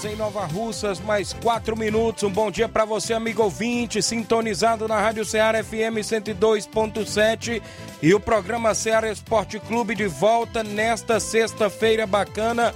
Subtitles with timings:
[0.00, 2.22] Horas em Nova Russas, mais 4 minutos.
[2.22, 7.62] Um bom dia para você, amigo ouvinte, sintonizado na Rádio Ceará FM 102.7
[8.02, 12.74] e o programa Ceará Esporte Clube de volta nesta sexta-feira bacana.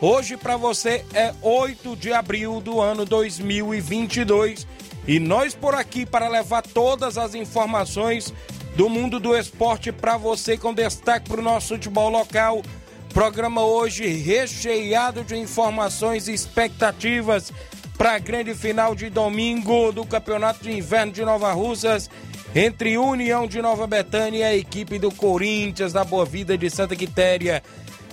[0.00, 4.66] Hoje para você é 8 de abril do ano 2022
[5.06, 8.34] e nós por aqui para levar todas as informações
[8.76, 12.62] do mundo do esporte para você com destaque para o nosso futebol local
[13.16, 17.50] Programa hoje recheado de informações e expectativas
[17.96, 22.10] para a grande final de domingo do Campeonato de Inverno de Nova Russas
[22.54, 26.94] entre União de Nova Betânia e a equipe do Corinthians da Boa Vida de Santa
[26.94, 27.62] Quitéria.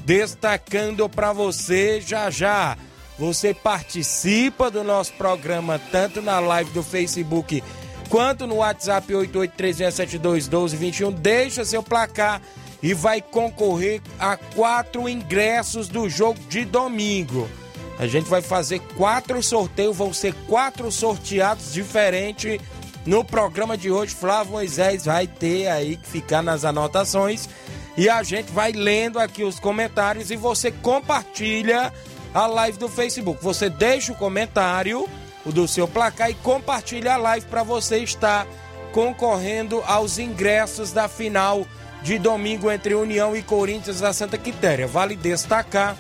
[0.06, 2.78] Destacando para você já já.
[3.20, 7.62] Você participa do nosso programa tanto na live do Facebook
[8.10, 11.12] quanto no WhatsApp 8836721221.
[11.12, 12.42] Deixa seu placar
[12.84, 17.50] e vai concorrer a quatro ingressos do jogo de domingo.
[17.98, 22.60] A gente vai fazer quatro sorteios, vão ser quatro sorteados diferentes
[23.06, 24.14] no programa de hoje.
[24.14, 27.48] Flávio Moisés vai ter aí que ficar nas anotações
[27.96, 31.94] e a gente vai lendo aqui os comentários e você compartilha
[32.34, 33.42] a live do Facebook.
[33.42, 35.08] Você deixa o comentário
[35.46, 38.48] o do seu placar e compartilha a live para você estar
[38.92, 41.66] concorrendo aos ingressos da final
[42.04, 44.86] de domingo entre União e Corinthians da Santa Quitéria.
[44.86, 45.98] Vale destacar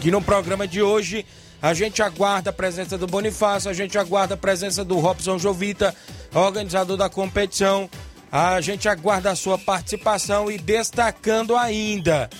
[0.00, 1.26] que no programa de hoje
[1.60, 5.92] a gente aguarda a presença do Bonifácio, a gente aguarda a presença do Robson Jovita,
[6.32, 7.90] organizador da competição.
[8.30, 12.30] A gente aguarda a sua participação e destacando ainda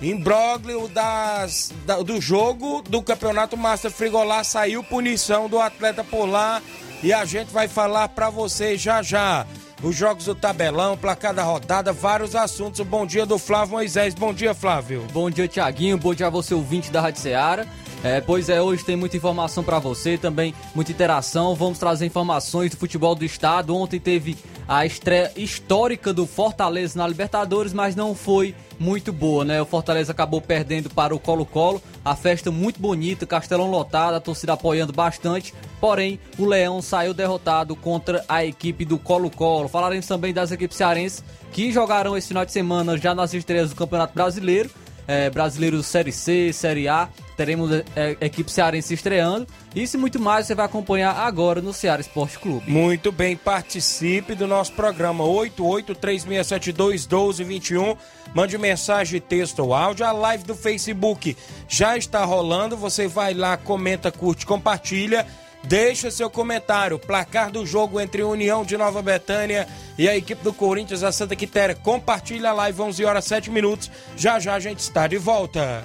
[0.00, 6.62] imbróglio das, da, do jogo do Campeonato Master Frigolá saiu punição do atleta por lá
[7.02, 9.46] e a gente vai falar para você já já
[9.82, 12.80] os jogos do tabelão, placar da rodada, vários assuntos.
[12.80, 14.14] O bom dia do Flávio Moisés.
[14.14, 15.04] Bom dia, Flávio.
[15.12, 15.98] Bom dia, Tiaguinho.
[15.98, 17.66] Bom dia a você, ouvinte da Rádio Ceará.
[18.02, 21.54] É, pois é, hoje tem muita informação para você, também muita interação.
[21.54, 23.74] Vamos trazer informações do futebol do estado.
[23.74, 24.36] Ontem teve
[24.68, 29.62] a estreia histórica do Fortaleza na Libertadores, mas não foi muito boa, né?
[29.62, 31.82] O Fortaleza acabou perdendo para o Colo-Colo.
[32.04, 35.54] A festa muito bonita, Castelão lotado, a torcida apoiando bastante.
[35.80, 39.68] Porém, o Leão saiu derrotado contra a equipe do Colo-Colo.
[39.68, 41.22] Falaremos também das equipes cearenses
[41.52, 44.70] que jogaram esse final de semana já nas estreias do Campeonato Brasileiro
[45.06, 47.08] é, brasileiros Série C, Série A.
[47.36, 49.46] Teremos é, equipe cearense estreando.
[49.74, 52.70] Isso e muito mais você vai acompanhar agora no Ceará Esporte Clube.
[52.70, 57.96] Muito bem, participe do nosso programa 8836721221.
[58.34, 60.06] Mande mensagem, texto ou áudio.
[60.06, 61.36] A live do Facebook
[61.68, 62.76] já está rolando.
[62.76, 65.26] Você vai lá, comenta, curte, compartilha
[65.66, 66.98] Deixa seu comentário.
[66.98, 69.66] Placar do jogo entre União de Nova Betânia
[69.98, 71.74] e a equipe do Corinthians, a Santa Quitéria.
[71.74, 73.90] Compartilha a live, 11 horas 7 minutos.
[74.16, 75.84] Já já a gente está de volta.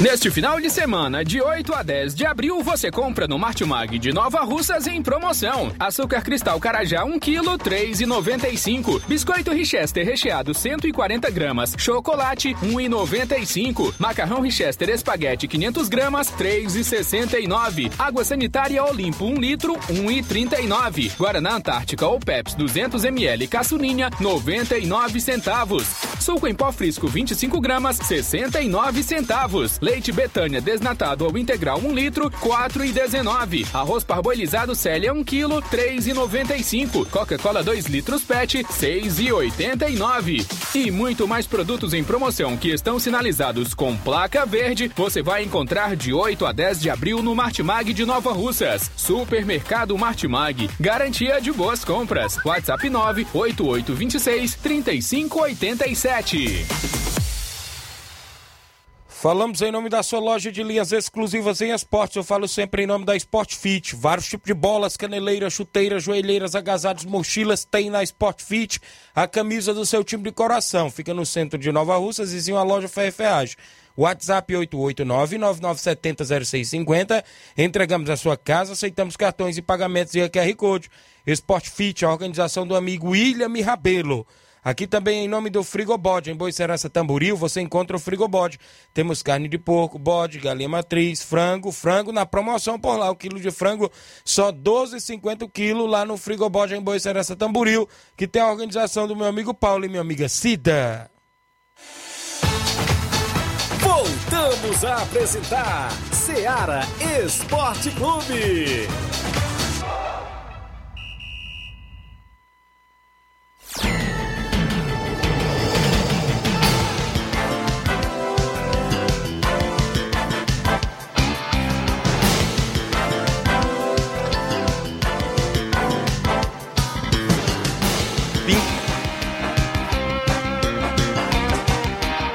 [0.00, 4.14] Neste final de semana, de 8 a 10 de abril, você compra no Martimag de
[4.14, 5.72] Nova Russas em promoção.
[5.78, 9.02] Açúcar cristal Carajá 1 kg, 3,95.
[9.06, 11.74] Biscoito Richester recheado 140 gramas.
[11.76, 13.92] Chocolate 1,95.
[13.98, 17.92] Macarrão Richester espaguete 500 gramas, 3,69.
[17.98, 21.14] Água sanitária Olimpo 1 litro, 1,39.
[21.18, 25.86] Guaraná Antártica ou Peps 200 ml caçulinha, 99 centavos.
[26.18, 29.78] Suco em pó frisco 25 gramas, 69 centavos.
[29.90, 33.66] Leite Betânia desnatado ou integral 1 litro, 4,19.
[33.74, 37.10] Arroz parboilizado Célia 1 quilo, 3,95.
[37.10, 40.46] Coca-Cola 2 litros PET, 6,89.
[40.76, 45.96] E muito mais produtos em promoção que estão sinalizados com placa verde, você vai encontrar
[45.96, 48.88] de 8 a 10 de abril no Martimag de Nova Russas.
[48.96, 52.38] Supermercado Martimag, garantia de boas compras.
[52.44, 56.99] WhatsApp 98826 3587.
[59.20, 62.16] Falamos em nome da sua loja de linhas exclusivas em esportes.
[62.16, 63.94] Eu falo sempre em nome da Sport Fit.
[63.94, 68.80] Vários tipos de bolas, caneleiras, chuteiras, joelheiras, agasalhos, mochilas tem na Sport Fit.
[69.14, 70.90] A camisa do seu time de coração.
[70.90, 73.56] Fica no centro de Nova Russas, vizinho a loja Ferre Ferragem.
[73.94, 77.22] WhatsApp 889-9970-0650.
[77.58, 80.88] Entregamos a sua casa, aceitamos cartões e pagamentos via QR Code.
[81.26, 84.26] Sport Fit, a organização do amigo William Rabelo.
[84.62, 88.58] Aqui também em nome do Frigobode, em Boicerança Tamboril, você encontra o Frigobode.
[88.92, 93.10] Temos carne de porco, bode, galinha matriz, frango, frango na promoção por lá.
[93.10, 93.90] O quilo de frango
[94.24, 99.16] só 12,50 o quilo lá no Frigobode, em Boicerança Tamboril, que tem a organização do
[99.16, 101.10] meu amigo Paulo e minha amiga Cida.
[103.80, 106.82] Voltamos a apresentar Seara
[107.24, 108.88] Esporte Clube.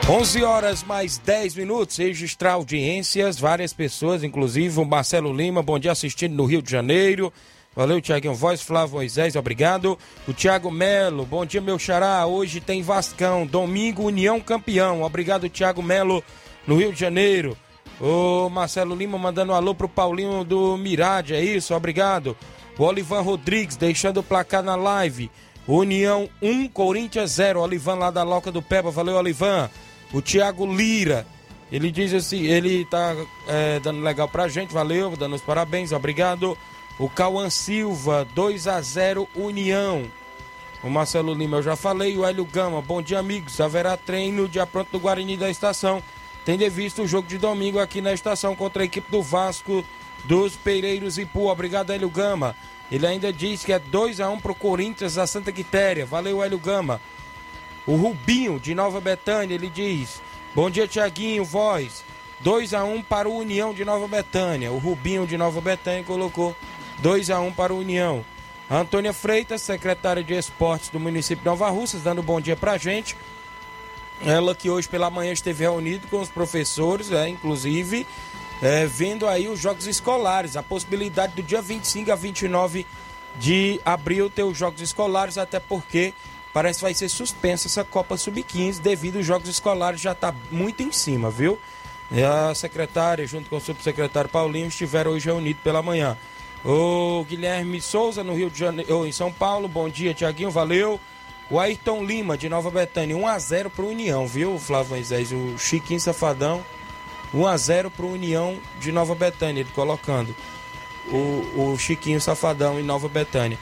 [0.07, 5.91] 11 horas mais 10 minutos, registrar audiências, várias pessoas, inclusive o Marcelo Lima, bom dia
[5.91, 7.33] assistindo no Rio de Janeiro.
[7.75, 9.97] Valeu, Tiaguinho Voz, Flávio Moisés, obrigado.
[10.27, 12.23] O Tiago Melo, bom dia, meu xará.
[12.27, 15.01] Hoje tem Vascão, domingo, União Campeão.
[15.01, 16.23] Obrigado, Tiago Melo,
[16.67, 17.57] no Rio de Janeiro.
[17.99, 22.37] O Marcelo Lima mandando um alô pro Paulinho do Mirade, é isso, obrigado.
[22.77, 25.31] O Olivan Rodrigues deixando o placar na live.
[25.67, 27.59] União 1, Corinthians 0.
[27.59, 29.67] Olivan lá da Loca do Peba, valeu, Olivan.
[30.15, 31.27] O Thiago Lira,
[31.69, 33.13] ele diz assim, ele tá
[33.49, 36.57] é, dando legal pra gente, valeu, dando os parabéns, obrigado.
[36.97, 40.05] O Cauã Silva, 2 a 0 União.
[40.81, 44.65] O Marcelo Lima eu já falei, o Hélio Gama, bom dia amigos, haverá treino dia
[44.65, 46.01] pronto do Guarani da estação.
[46.45, 49.83] Tem visto o jogo de domingo aqui na estação contra a equipe do Vasco
[50.23, 51.49] dos Pereiros e Pu.
[51.49, 52.55] Obrigado, Hélio Gama.
[52.89, 56.05] Ele ainda diz que é 2 a 1 pro Corinthians da Santa Quitéria.
[56.05, 57.01] Valeu, Hélio Gama.
[57.87, 60.21] O Rubinho de Nova Betânia, ele diz:
[60.53, 62.03] Bom dia, Tiaguinho, voz.
[62.41, 64.71] 2 a 1 para o União de Nova Betânia.
[64.71, 66.55] O Rubinho de Nova Betânia colocou
[66.99, 68.25] 2 a 1 para o União.
[68.69, 72.77] A Antônia Freitas, secretária de Esportes do município de Nova Russas, dando bom dia pra
[72.77, 73.15] gente.
[74.25, 78.07] Ela que hoje pela manhã esteve reunida com os professores, é, inclusive,
[78.61, 82.85] é, vendo aí os jogos escolares, a possibilidade do dia 25 a 29
[83.37, 86.13] de abril ter os jogos escolares, até porque
[86.55, 90.81] Parece que vai ser suspensa essa Copa Sub-15 devido aos jogos escolares já tá muito
[90.81, 91.59] em cima, viu?
[92.09, 96.17] E a secretária, junto com o subsecretário Paulinho, estiveram hoje reunidos pela manhã.
[96.63, 100.97] O Guilherme Souza, no Rio de Janeiro, em São Paulo, bom dia, Tiaguinho, valeu.
[101.51, 105.33] O Ayrton Lima, de Nova Betânia, 1x0 pro União, viu, Flávio Moisés?
[105.33, 106.63] O Chiquinho Safadão,
[107.35, 110.33] 1x0 pro União de Nova Betânia, ele colocando.
[111.11, 113.59] O, o Chiquinho Safadão em Nova Betânia.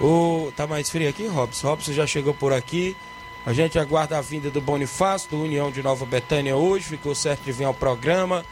[0.00, 1.68] O, tá mais frio aqui, Robson?
[1.68, 2.96] Robson já chegou por aqui.
[3.44, 6.84] A gente aguarda a vinda do Bonifácio, do União de Nova Betânia hoje.
[6.84, 8.44] Ficou certo de vir ao programa.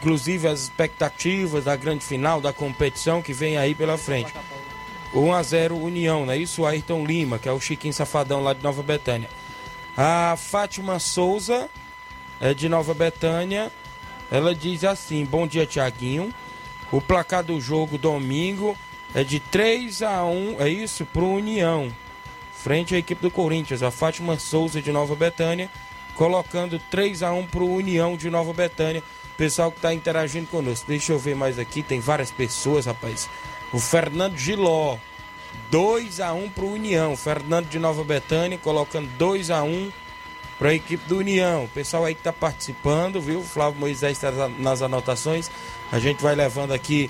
[0.00, 4.32] Inclusive as expectativas da grande final da competição que vem aí pela frente.
[5.14, 6.64] 1 a 0 União, não é isso?
[6.64, 9.28] Ayrton Lima, que é o Chiquinho Safadão lá de Nova Betânia.
[9.96, 11.68] A Fátima Souza,
[12.40, 13.72] é de Nova Betânia.
[14.30, 16.32] Ela diz assim: Bom dia, Tiaguinho.
[16.90, 18.76] O placar do jogo domingo
[19.14, 21.90] é de 3 a 1 é isso, para o União.
[22.52, 25.70] Frente à equipe do Corinthians, a Fátima Souza de Nova Betânia,
[26.14, 29.02] colocando 3 a 1 para o União de Nova Betânia.
[29.36, 30.86] Pessoal que está interagindo conosco.
[30.88, 33.30] Deixa eu ver mais aqui, tem várias pessoas, rapaz.
[33.72, 34.96] O Fernando Giló,
[35.70, 37.16] 2 a 1 para o União.
[37.16, 39.92] Fernando de Nova Betânia colocando 2 a 1
[40.58, 41.64] para a equipe do União.
[41.64, 43.38] O pessoal aí que está participando, viu?
[43.40, 45.48] O Flávio Moisés está nas anotações.
[45.92, 47.08] A gente vai levando aqui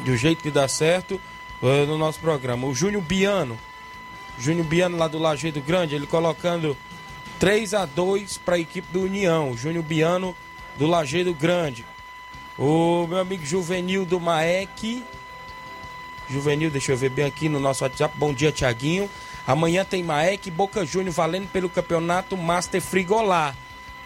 [0.00, 1.20] do jeito que dá certo
[1.62, 2.66] uh, no nosso programa.
[2.66, 3.58] O Júnior Biano,
[4.38, 6.76] Júnior Biano lá do Lajeado Grande, ele colocando
[7.38, 9.56] 3 a 2 para a equipe do União.
[9.56, 10.34] Júnior Biano
[10.76, 11.84] do Lajeado Grande.
[12.58, 15.04] O meu amigo Juvenil do Maek.
[16.28, 18.16] Juvenil, deixa eu ver bem aqui no nosso WhatsApp.
[18.16, 19.10] Bom dia, Tiaguinho.
[19.46, 23.54] Amanhã tem Maek Boca Júnior valendo pelo campeonato Master Frigolá.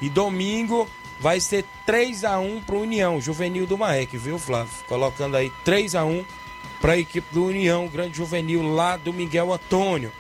[0.00, 0.88] E domingo
[1.21, 4.73] vai ser 3 a 1 pro União, Juvenil do Maek, viu, Flávio?
[4.87, 6.25] Colocando aí 3 a 1
[6.81, 10.13] para a equipe do União, grande juvenil lá do Miguel Antônio.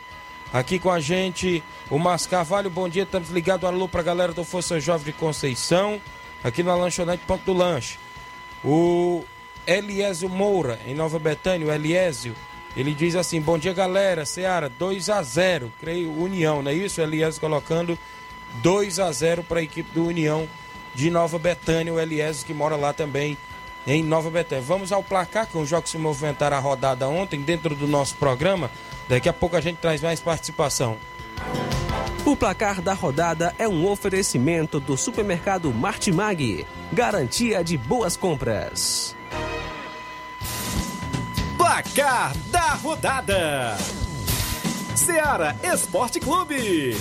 [0.52, 4.32] Aqui com a gente o Márcio Carvalho, bom dia, estamos ligados, alô para a galera
[4.32, 6.00] do Força Jovem de Conceição,
[6.42, 7.98] aqui na lanchonete Ponto do Lanche.
[8.64, 9.24] O
[9.66, 12.34] Eliésio Moura, em Nova Betânia, o Eliésio,
[12.76, 17.00] ele diz assim, bom dia galera, Seara, 2 a 0 creio, União, não é isso?
[17.00, 17.98] O Eliésio colocando
[18.62, 20.48] 2 a 0 para a equipe do União
[20.94, 23.36] de Nova Betânia, o Eliésio que mora lá também
[23.86, 24.64] em Nova Betânia.
[24.64, 28.70] Vamos ao placar, com os jogos se movimentaram a rodada ontem dentro do nosso programa.
[29.08, 30.98] Daqui a pouco a gente traz mais participação.
[32.24, 36.66] O placar da rodada é um oferecimento do supermercado Martimag.
[36.92, 39.16] Garantia de boas compras.
[41.56, 43.78] Placar da rodada:
[44.94, 46.96] Seara Esporte Clube.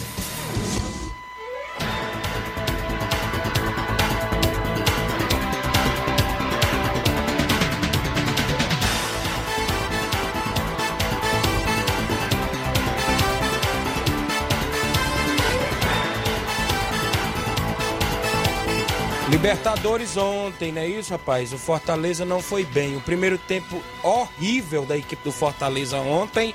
[19.48, 21.54] Libertadores ontem, não é isso, rapaz?
[21.54, 22.98] O Fortaleza não foi bem.
[22.98, 26.54] O primeiro tempo horrível da equipe do Fortaleza ontem.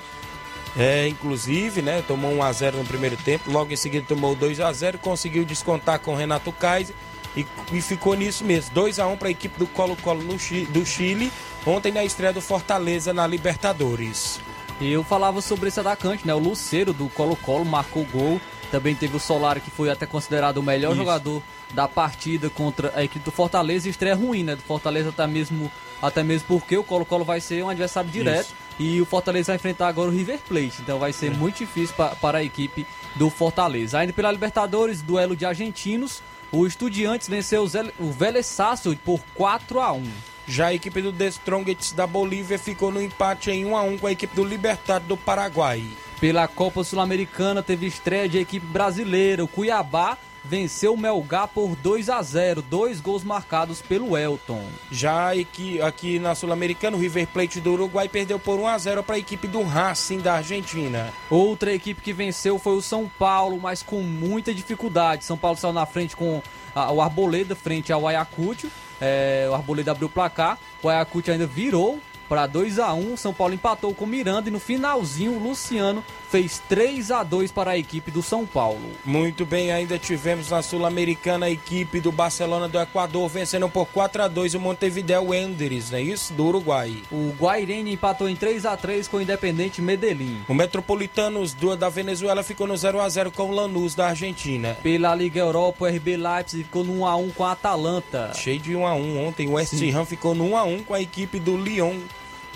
[0.77, 2.05] É, inclusive, né?
[2.07, 5.43] Tomou 1 a 0 no primeiro tempo, logo em seguida tomou 2 a 0 conseguiu
[5.43, 6.95] descontar com o Renato Kaiser
[7.35, 8.75] e, e ficou nisso mesmo.
[8.75, 10.23] 2 a 1 para a equipe do Colo-Colo
[10.69, 11.33] do Chile,
[11.67, 14.39] ontem na estreia do Fortaleza na Libertadores.
[14.79, 16.35] E eu falava sobre esse atacante, né?
[16.35, 18.39] O Luceiro do Colo-Colo marcou gol.
[18.73, 20.99] Também teve o Solari, que foi até considerado o melhor Isso.
[20.99, 21.43] jogador
[21.75, 23.87] da partida contra a equipe do Fortaleza.
[23.87, 24.57] Estreia ruim, né?
[24.57, 28.47] Do Fortaleza até mesmo, até mesmo porque o Colo-Colo vai ser um adversário direto.
[28.47, 28.55] Isso.
[28.79, 30.81] E o Fortaleza vai enfrentar agora o River Plate.
[30.81, 31.31] Então vai ser é.
[31.31, 33.99] muito difícil pra, para a equipe do Fortaleza.
[33.99, 36.23] Ainda pela Libertadores, duelo de argentinos.
[36.51, 37.65] O Estudiantes venceu
[37.99, 40.03] o Vélez Sasso por 4 a 1
[40.47, 43.99] já a equipe do The Strongest da Bolívia ficou no empate em 1 a 1
[43.99, 45.85] com a equipe do Libertad do Paraguai.
[46.23, 49.43] Pela Copa Sul-Americana teve estreia de equipe brasileira.
[49.43, 54.65] O Cuiabá venceu o Melgar por 2 a 0, dois gols marcados pelo Elton.
[54.89, 59.03] Já aqui, aqui na Sul-Americana, o River Plate do Uruguai perdeu por 1 a 0
[59.03, 61.13] para a equipe do Racing da Argentina.
[61.29, 65.25] Outra equipe que venceu foi o São Paulo, mas com muita dificuldade.
[65.25, 66.41] São Paulo saiu na frente com
[66.73, 68.71] a, o Arboleda frente ao Ayacucho.
[69.01, 71.99] É, o Arboleda abriu o placar, o Ayacucho ainda virou
[72.29, 76.63] para 2 a 1 São Paulo empatou com Miranda e no finalzinho o Luciano fez
[76.67, 78.81] 3 a 2 para a equipe do São Paulo.
[79.05, 84.23] Muito bem, ainda tivemos na Sul-Americana a equipe do Barcelona do Equador vencendo por 4
[84.23, 86.33] a 2 o Montevideo Wanderers, não é isso?
[86.33, 87.03] Do Uruguai.
[87.13, 90.41] O Guairene empatou em 3 a 3 com o Independente Medellín.
[90.49, 94.75] O Metropolitanos do, da Venezuela ficou no 0 a 0 com o Lanús da Argentina.
[94.83, 98.33] Pela Liga Europa, o RB Leipzig ficou no 1 a 1 com a Atalanta.
[98.33, 100.95] Cheio de 1 a 1 ontem, o West Ham ficou no 1 a 1 com
[100.95, 101.99] a equipe do Lyon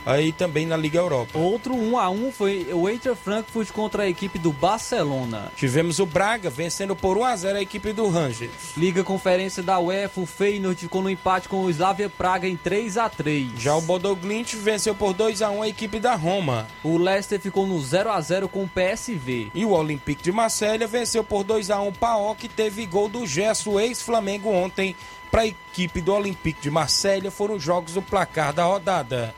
[0.07, 1.37] aí também na Liga Europa.
[1.37, 5.51] Outro 1 a 1 foi o Eintracht Frankfurt contra a equipe do Barcelona.
[5.57, 8.77] Tivemos o Braga vencendo por 1 a 0 a equipe do Rangers.
[8.77, 12.97] Liga Conferência da UEFA, o Feyenoord ficou no empate com o Slavia Praga em 3
[12.97, 13.51] a 3.
[13.59, 16.69] Já o Bodoglint venceu por 2 a 1 a equipe da Roma.
[16.85, 19.51] O Leicester ficou no 0 a 0 com o PSV.
[19.53, 23.09] E o Olympique de Marselha venceu por 2 a 1 o Paok, que teve gol
[23.09, 24.95] do Gesso, ex-Flamengo ontem
[25.31, 27.31] para a equipe do Olympique de Marselha.
[27.31, 29.35] Foram os jogos do placar da rodada.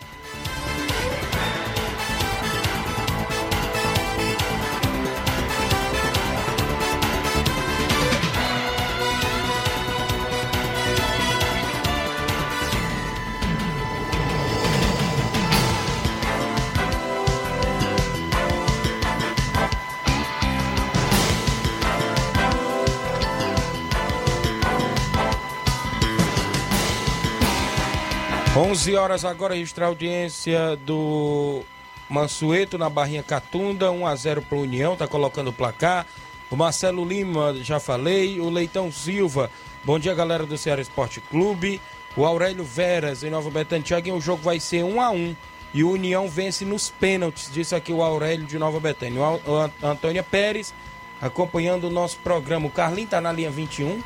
[28.68, 31.62] 11 horas agora, registrar a audiência do
[32.06, 36.04] Mansueto na Barrinha Catunda, 1 a 0 para União, tá colocando o placar.
[36.50, 38.38] O Marcelo Lima, já falei.
[38.38, 39.50] O Leitão Silva,
[39.82, 41.80] bom dia galera do Ceará Esporte Clube.
[42.14, 45.37] O Aurélio Veras, em Nova Betânia, o jogo vai ser 1 a 1
[45.72, 49.22] e o União vence nos pênaltis, disse aqui o Aurélio de Nova Betânia.
[49.22, 50.75] O Antônia Pérez,
[51.22, 52.66] acompanhando o nosso programa.
[52.66, 54.02] O Carlinho tá na linha 21.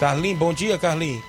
[0.00, 1.22] Carlinho, bom dia, Carlinho.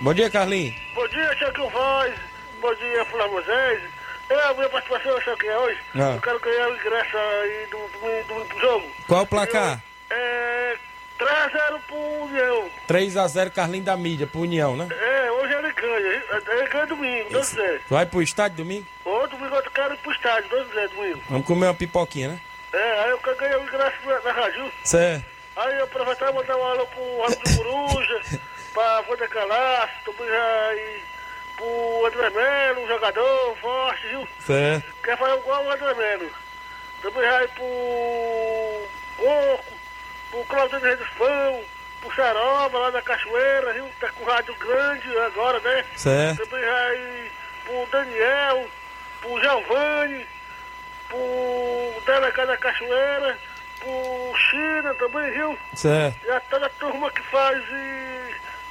[0.00, 0.79] Bom dia, Carlinhos.
[0.94, 2.14] Bom dia, Tiago Voz.
[2.60, 3.82] Bom dia, Flávio Moisés.
[4.28, 5.78] É, a minha participação, o que é hoje?
[5.94, 6.14] Ah.
[6.14, 8.90] Eu quero ganhar o ingresso aí do, do, do jogo.
[9.06, 9.82] Qual o placar?
[10.10, 10.76] Eu, é.
[11.18, 12.70] 3x0 pro União.
[12.88, 14.88] 3x0 Carlinhos da mídia pro União, né?
[14.90, 16.22] É, hoje ele ganha.
[16.48, 17.80] Ele ganha domingo, Deus quiser.
[17.88, 18.86] Vai pro estádio domingo?
[19.04, 21.20] Ô, domingo eu quero ir pro estádio, Deus quiser, domingo.
[21.28, 22.40] Vamos comer uma pipoquinha, né?
[22.72, 24.72] É, aí eu quero ganhar o ingresso na, na rádio.
[24.84, 25.24] Certo.
[25.56, 28.20] Aí eu aproveitar e mandar um alô pro de Coruja,
[28.72, 31.02] pra Wanda Calaço, e
[31.56, 34.28] pro André Melo, um jogador forte, viu?
[34.46, 34.94] Certo.
[35.02, 36.30] Quer fazer igual o André Melo.
[37.02, 39.74] Também ir pro Coco,
[40.30, 41.64] pro Claudinho Reis do Pão,
[42.00, 43.90] pro Saroba lá da Cachoeira, viu?
[44.00, 45.84] Tá com rádio grande agora, né?
[45.96, 46.46] Certo.
[46.46, 47.32] Também ir
[47.64, 48.68] pro Daniel,
[49.20, 50.26] pro Giovanni,
[51.08, 53.38] pro delegado da Cachoeira,
[53.78, 55.58] pro China também, viu?
[55.74, 56.26] Certo.
[56.26, 58.19] E a toda a turma que faz e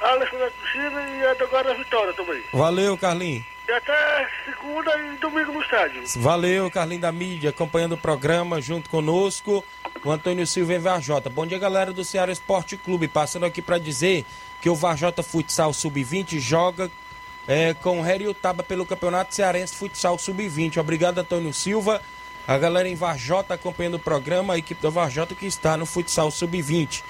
[0.00, 2.42] a Alessandra China e a do Guarda Vitória também.
[2.52, 3.44] Valeu, Carlinhos.
[3.68, 6.02] E até segunda e domingo no estádio.
[6.16, 9.64] Valeu, Carlinhos da Mídia, acompanhando o programa junto conosco,
[10.04, 11.30] o Antônio Silva em Varjota.
[11.30, 13.06] Bom dia, galera do Ceará Esporte Clube.
[13.06, 14.24] Passando aqui para dizer
[14.60, 16.90] que o Varjota Futsal Sub-20 joga
[17.46, 20.78] é, com o Heriotaba pelo Campeonato Cearense Futsal Sub-20.
[20.78, 22.02] Obrigado, Antônio Silva.
[22.48, 26.30] A galera em Varjota acompanhando o programa, a equipe do Varjota que está no Futsal
[26.30, 27.02] Sub-20.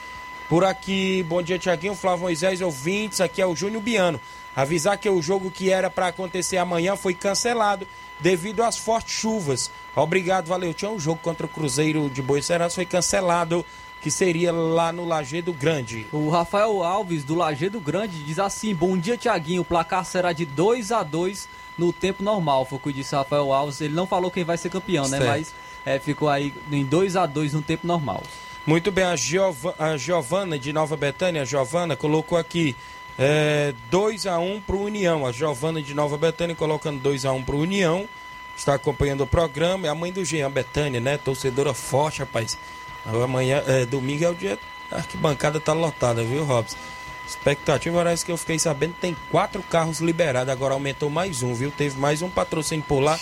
[0.50, 3.20] Por aqui, bom dia, Tiaguinho, Flávio Moisés, ouvintes.
[3.20, 4.20] Aqui é o Júnior Biano.
[4.56, 7.86] Avisar que o jogo que era para acontecer amanhã foi cancelado
[8.18, 9.70] devido às fortes chuvas.
[9.94, 10.74] Obrigado, valeu.
[10.74, 13.64] Tinha um jogo contra o Cruzeiro de Boa Seras, foi cancelado,
[14.02, 16.04] que seria lá no Lagedo Grande.
[16.10, 19.62] O Rafael Alves, do Lagedo Grande, diz assim: Bom dia, Tiaguinho.
[19.62, 22.64] O placar será de 2 a 2 no tempo normal.
[22.64, 23.80] Foi o que disse Rafael Alves.
[23.80, 25.18] Ele não falou quem vai ser campeão, né?
[25.18, 25.30] Certo.
[25.30, 25.54] Mas
[25.86, 28.24] é, ficou aí em 2 a 2 no tempo normal.
[28.70, 32.76] Muito bem, a, Giova, a Giovana de Nova Betânia, a Giovana, colocou aqui
[33.18, 35.26] é, 2x1 para o União.
[35.26, 38.08] A Giovana de Nova Betânia colocando 2x1 para o União.
[38.56, 39.88] Está acompanhando o programa.
[39.88, 41.18] É a mãe do Jean Betânia, né?
[41.18, 42.56] Torcedora forte, rapaz.
[43.04, 44.56] Amanhã, é, domingo é o dia.
[44.88, 46.76] A arquibancada tá lotada, viu, Robson?
[47.26, 50.52] Expectativa, parece que eu fiquei sabendo, tem quatro carros liberados.
[50.52, 51.72] Agora aumentou mais um, viu?
[51.72, 53.18] Teve mais um patrocínio por lá.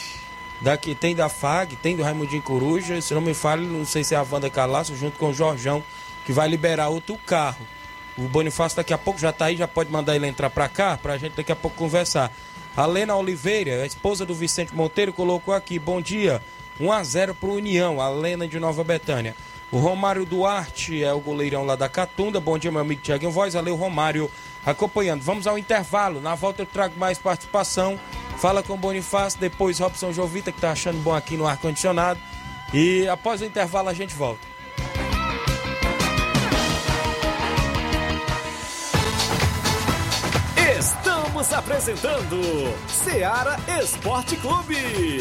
[0.60, 3.00] Daqui tem da FAG, tem do Raimundinho Coruja.
[3.00, 5.82] Se não me fale, não sei se é a Wanda Calaço, junto com o Jorjão,
[6.26, 7.64] que vai liberar outro carro.
[8.16, 10.98] O Bonifácio daqui a pouco já tá aí, já pode mandar ele entrar pra cá,
[11.00, 12.32] pra gente daqui a pouco conversar.
[12.76, 16.42] A Lena Oliveira, a esposa do Vicente Monteiro, colocou aqui: bom dia,
[16.80, 19.36] 1 a 0 pro União, a Lena de Nova Betânia.
[19.70, 22.40] O Romário Duarte é o goleirão lá da Catunda.
[22.40, 23.52] Bom dia, meu amigo Tiaguinho Voz.
[23.54, 24.30] Valeu, Romário,
[24.64, 25.22] acompanhando.
[25.22, 26.20] Vamos ao intervalo.
[26.20, 27.98] Na volta eu trago mais participação.
[28.38, 32.20] Fala com Bonifácio, depois Robson Jovita, que tá achando bom aqui no ar-condicionado.
[32.72, 34.46] E após o intervalo a gente volta.
[40.78, 42.40] Estamos apresentando
[42.86, 45.20] Seara Esporte Clube.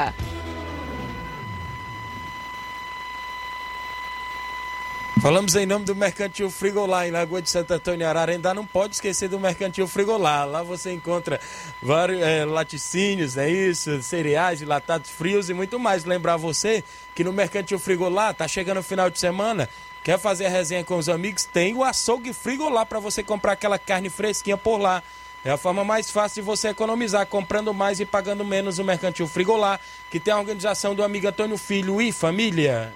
[5.21, 8.31] Falamos em nome do Mercantil Frigolá, em Lagoa de Santo Antônio Arara.
[8.31, 10.45] Ainda não pode esquecer do Mercantil Frigolá.
[10.45, 11.39] Lá você encontra
[11.79, 14.01] vários é, laticínios, é isso?
[14.01, 16.05] Cereais, enlatados frios e muito mais.
[16.05, 16.83] Lembrar você
[17.13, 19.69] que no Mercantil Frigolá, tá chegando o final de semana,
[20.03, 21.45] quer fazer a resenha com os amigos?
[21.45, 25.03] Tem o açougue Frigolá para você comprar aquela carne fresquinha por lá.
[25.43, 29.27] É a forma mais fácil de você economizar, comprando mais e pagando menos o Mercantil
[29.27, 32.93] Frigolá, que tem a organização do amigo Antônio Filho e família.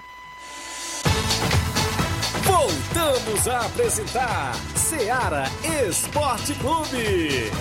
[2.44, 5.46] Voltamos a apresentar Seara
[5.88, 7.52] Esporte Clube.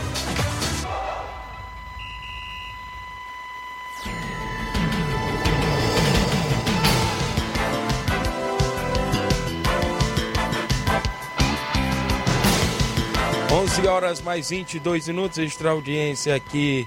[13.65, 16.87] Onze horas mais 22 minutos, extra audiência aqui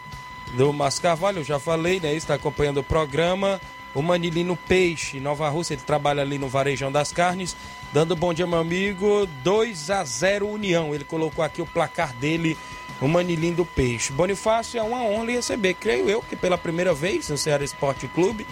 [0.54, 2.14] do Mascarvalho, eu já falei, né?
[2.14, 3.60] Está acompanhando o programa.
[3.96, 7.58] O Manilino Peixe, Nova Rússia, ele trabalha ali no Varejão das Carnes.
[7.92, 9.28] Dando bom dia, meu amigo.
[9.44, 10.94] 2 a 0 União.
[10.94, 12.56] Ele colocou aqui o placar dele,
[13.02, 14.14] o Manilino do Peixe.
[14.14, 15.74] Bonifácio, é uma honra receber.
[15.74, 18.46] Creio eu que pela primeira vez no Ceará Esporte Clube,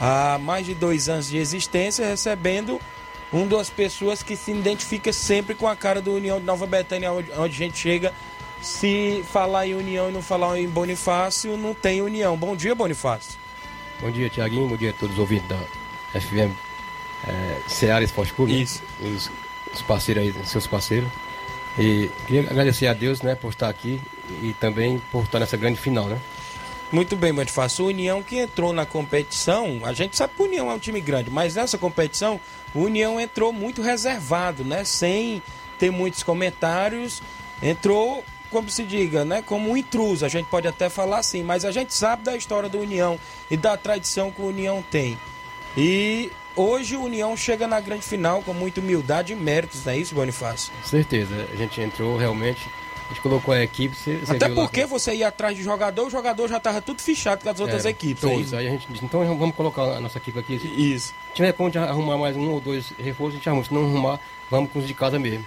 [0.00, 2.80] há mais de dois anos de existência, recebendo
[3.32, 7.12] um das pessoas que se identifica sempre com a cara do União de Nova Betânia,
[7.12, 8.12] onde, onde a gente chega.
[8.62, 12.36] Se falar em União e não falar em Bonifácio, não tem União.
[12.36, 13.38] Bom dia, Bonifácio.
[14.00, 14.68] Bom dia, Tiaguinho.
[14.68, 15.58] Bom dia a todos os ouvintes da
[16.18, 16.54] FM
[17.26, 18.60] é, Seara Esporte Clube.
[18.60, 18.82] Isso.
[19.00, 19.30] E os,
[19.72, 21.08] os parceiros aí, seus parceiros.
[21.78, 24.00] E queria agradecer a Deus, né, por estar aqui
[24.42, 26.18] e também por estar nessa grande final, né?
[26.92, 27.84] Muito bem, Bonifácio.
[27.84, 31.00] O União que entrou na competição, a gente sabe que o União é um time
[31.00, 32.40] grande, mas nessa competição
[32.74, 34.84] o União entrou muito reservado, né?
[34.84, 35.42] Sem
[35.78, 37.20] ter muitos comentários.
[37.60, 39.42] Entrou, como se diga, né?
[39.42, 42.68] Como um intruso, a gente pode até falar assim, mas a gente sabe da história
[42.68, 43.18] do União
[43.50, 45.18] e da tradição que o União tem.
[45.76, 49.98] E hoje o União chega na grande final com muita humildade e méritos, não é
[49.98, 50.72] isso, Bonifácio?
[50.84, 51.48] Certeza.
[51.52, 52.60] A gente entrou realmente.
[53.06, 53.94] A gente colocou a equipe.
[53.94, 56.56] Você, você Até viu lá porque que- você ia atrás de jogador, o jogador já
[56.56, 58.24] estava tudo fichado com as outras Era, equipes.
[58.24, 58.46] é Todos.
[58.46, 58.56] isso?
[58.56, 60.58] Aí a gente disse, então vamos colocar a nossa equipe aqui.
[60.58, 61.14] Se Isso.
[61.32, 63.64] tiver conta de arrumar mais um ou dois reforços, a gente arruma.
[63.64, 65.44] Se não arrumar, vamos com os de casa mesmo.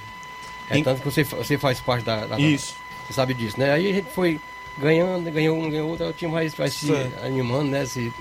[0.70, 2.76] É Em- tanto que você, você faz parte da, da- Isso.
[3.08, 3.72] Você sabe disso, né?
[3.74, 4.40] Aí a gente foi
[4.78, 6.90] ganhando, ganhou um, ganhou outro, o time vai, vai se
[7.24, 7.86] animando, né?
[7.86, 8.14] Se...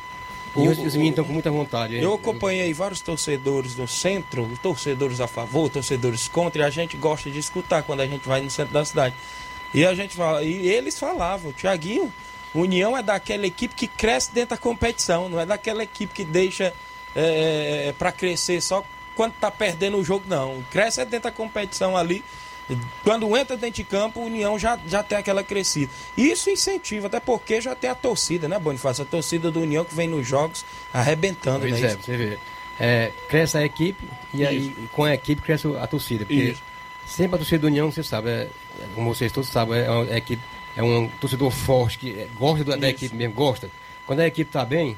[0.54, 1.96] O- E os, os meninos estão com muita vontade.
[1.96, 7.30] Eu acompanhei vários torcedores no centro, torcedores a favor, torcedores contra, e a gente gosta
[7.30, 9.14] de escutar quando a gente vai no centro da cidade.
[9.74, 12.12] E a gente fala, e eles falavam, Tiaguinho,
[12.54, 16.72] União é daquela equipe que cresce dentro da competição, não é daquela equipe que deixa
[17.14, 18.82] é, para crescer só
[19.14, 20.64] quando tá perdendo o jogo, não.
[20.70, 22.24] Cresce é dentro da competição ali.
[23.02, 25.90] Quando entra dentro de campo, o União já, já tem aquela crescida.
[26.16, 29.02] Isso incentiva, até porque já tem a torcida, né, Bonifácio?
[29.02, 31.92] A torcida do União que vem nos jogos arrebentando, Pois né?
[31.92, 32.38] é, você vê.
[32.80, 34.88] É, cresce a equipe e aí Isso.
[34.92, 36.24] com a equipe cresce a torcida.
[36.24, 36.62] Porque Isso.
[37.06, 38.50] sempre a torcida do União, você sabe, é, é,
[38.94, 40.42] como vocês todos sabem, é, uma equipe,
[40.76, 43.70] é um torcedor forte que é, gosta da, equipe mesmo, gosta.
[44.06, 44.96] Quando a equipe tá bem,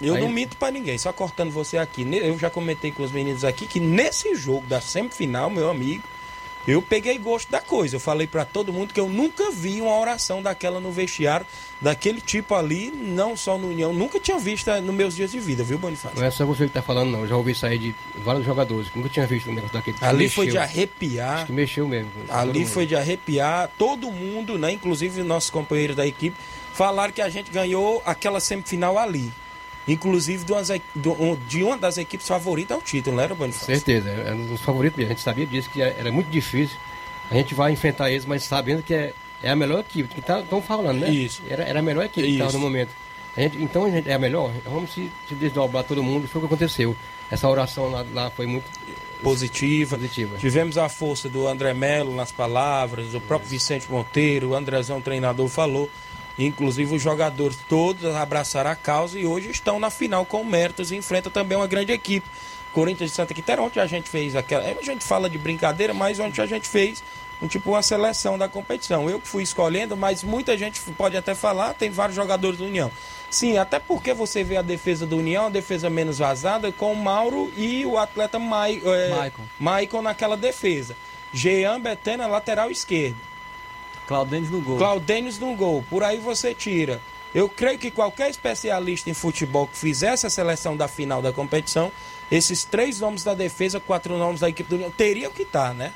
[0.00, 2.06] Eu Aí- não minto pra ninguém, só cortando você aqui.
[2.10, 6.02] Eu já comentei com os meninos aqui que nesse jogo da semifinal, meu amigo,
[6.66, 7.96] eu peguei gosto da coisa.
[7.96, 11.46] Eu falei pra todo mundo que eu nunca vi uma oração daquela no vestiário,
[11.80, 13.92] daquele tipo ali, não só no União.
[13.92, 16.18] Nunca tinha visto eh, nos meus dias de vida, viu, Bonifácio?
[16.18, 17.20] não é só você que tá falando, não.
[17.20, 19.96] Eu já ouvi sair de vários jogadores nunca tinha visto um negócio daquele.
[19.96, 20.34] que Ali mexeu.
[20.36, 21.34] foi de arrepiar.
[21.36, 22.10] Acho que mexeu mesmo.
[22.28, 24.70] Ali foi de arrepiar todo mundo, né?
[24.72, 26.36] Inclusive nossos companheiros da equipe
[26.74, 29.32] falaram que a gente ganhou aquela semifinal ali.
[29.88, 33.66] Inclusive de, umas do- de uma das equipes favoritas ao título, não era, Bonifácio?
[33.66, 35.10] Certeza, é um dos favoritos mesmo.
[35.12, 36.76] A gente sabia disso, que era muito difícil.
[37.30, 39.12] A gente vai enfrentar eles, mas sabendo que é,
[39.42, 41.10] é a melhor equipe, que estão falando, né?
[41.10, 41.42] Isso.
[41.48, 42.58] Era, era a melhor equipe que estava Isso.
[42.58, 42.90] no momento.
[43.36, 46.40] A gente, então a gente é a melhor, vamos se, se desdobrar todo mundo, foi
[46.40, 46.96] o que aconteceu.
[47.30, 48.64] Essa oração lá, lá foi muito
[49.22, 49.96] Positiva.
[49.96, 50.36] positiva.
[50.38, 55.46] Tivemos a força do André Melo nas palavras, o próprio Vicente Monteiro, o Andrezão, treinador,
[55.48, 55.88] falou.
[56.38, 60.96] Inclusive os jogadores todos abraçaram a causa e hoje estão na final com méritos e
[60.96, 62.26] enfrentam também uma grande equipe.
[62.72, 64.64] Corinthians de Santa Quitéria, ontem a gente fez aquela.
[64.64, 67.02] A gente fala de brincadeira, mas ontem a gente fez
[67.42, 69.08] um tipo uma seleção da competição.
[69.08, 72.90] Eu que fui escolhendo, mas muita gente pode até falar, tem vários jogadores do União.
[73.30, 76.96] Sim, até porque você vê a defesa do União, a defesa menos vazada, com o
[76.96, 78.40] Mauro e o atleta é,
[79.10, 79.42] Maicon.
[79.58, 80.96] Maicon naquela defesa.
[81.32, 83.16] Jean Betena, lateral esquerdo.
[84.10, 84.76] Claudênis no gol.
[84.76, 85.84] Claudênis no gol.
[85.88, 87.00] Por aí você tira.
[87.32, 91.92] Eu creio que qualquer especialista em futebol que fizesse a seleção da final da competição,
[92.28, 95.92] esses três nomes da defesa, quatro nomes da equipe do União, teriam que estar, né?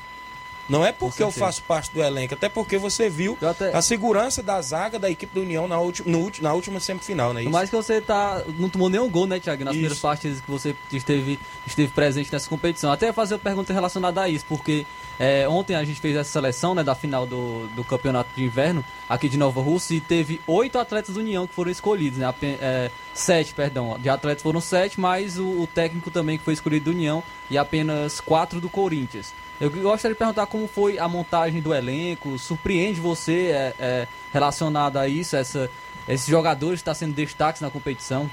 [0.69, 4.43] Não é porque eu faço parte do elenco, até porque você viu até- a segurança
[4.43, 7.43] da zaga da equipe do União na, ulti- no na última semifinal, né?
[7.43, 9.63] Por mais que você tá, não tomou nenhum gol, né, Thiago?
[9.65, 9.79] Nas Isso.
[9.81, 12.91] primeiras partidas que você esteve, esteve presente nessa competição.
[12.91, 14.87] Até ia fazer uma pergunta relacionada a isso, porque
[15.19, 18.83] é, ontem a gente fez essa seleção né, da final do, do campeonato de inverno
[19.09, 22.35] aqui de Nova Rússia e teve oito atletas do União que foram escolhidos, né?
[22.43, 23.99] É, sete, perdão.
[23.99, 27.59] De atletas foram sete, mais o, o técnico também que foi escolhido do União e
[27.59, 29.33] apenas quatro do Corinthians.
[29.61, 32.39] Eu gostaria de perguntar como foi a montagem do elenco.
[32.39, 35.71] Surpreende você é, é, relacionado a isso, essa,
[36.09, 38.29] esses jogadores que estão sendo destaques na competição?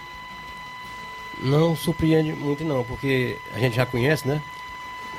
[1.42, 4.42] Não surpreende muito não, porque a gente já conhece, né?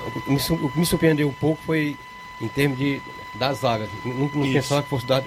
[0.07, 1.97] O que me, sur- o que me surpreendeu um pouco foi
[2.41, 3.01] em termos de,
[3.35, 3.89] das vagas.
[4.05, 5.27] Não, não pensava que fosse dado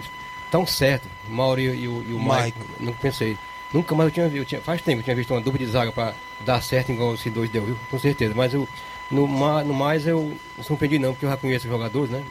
[0.52, 2.20] tão certo, o Mauro e, o- e o, e o.
[2.20, 2.60] Maicon.
[2.80, 3.38] Não pensei.
[3.74, 6.14] Nunca mais eu tinha visto, faz tempo eu tinha visto uma dupla de zaga para
[6.46, 7.78] dar certo igual esses dois deu, viu?
[7.90, 8.34] Com certeza.
[8.36, 8.68] Mas eu,
[9.12, 12.24] no, no mais eu não surpreendi não, porque eu já conheço os jogadores, né?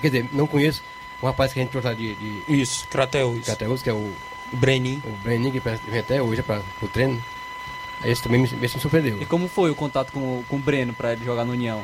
[0.00, 0.82] Quer dizer, não conheço
[1.20, 3.46] o rapaz que a gente trouxe lá de, de Isso, Crateus.
[3.46, 4.12] Cateus, que é o,
[4.52, 5.02] Brenin.
[5.04, 7.22] o Brenin, que vem até hoje para o treino.
[8.04, 9.22] Esse também me, esse me surpreendeu.
[9.22, 11.82] E como foi o contato com, com o Breno para ele jogar no União?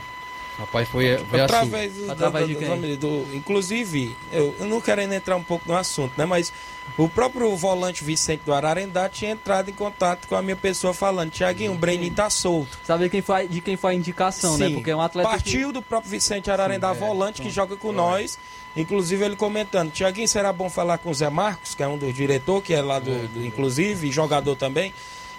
[0.59, 1.55] Rapaz, foi, foi assim.
[1.55, 2.97] Através, do, Através da- de quem?
[2.97, 6.25] do- inclusive, eu, eu não quero entrar um pouco no assunto, né?
[6.27, 6.53] Mas
[6.97, 11.31] o próprio volante Vicente do Ararendá tinha entrado em contato com a minha pessoa falando,
[11.31, 12.77] Tiaguinho, o Brenin tá solto.
[12.85, 14.67] Saber quem foi, de quem foi a indicação, né?
[14.67, 15.29] Sim, Porque é um atleta.
[15.29, 18.37] Partiu do próprio Vicente Ararendá, Sim, é, volante, que joga com nós.
[18.77, 22.15] Inclusive ele comentando, Tiaguinho, será bom falar com o Zé Marcos, que é um dos
[22.15, 24.93] diretores, que é lá do, do- inclusive, e jogador também.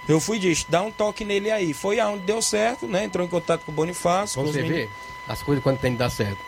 [0.09, 1.73] Eu fui disso, dá um toque nele aí.
[1.73, 3.03] Foi aonde deu certo, né?
[3.03, 4.33] Entrou em contato com o Bonifácio.
[4.33, 4.81] Pra com os você meninos.
[4.85, 4.89] ver
[5.27, 6.39] as coisas quando tem que dar certo.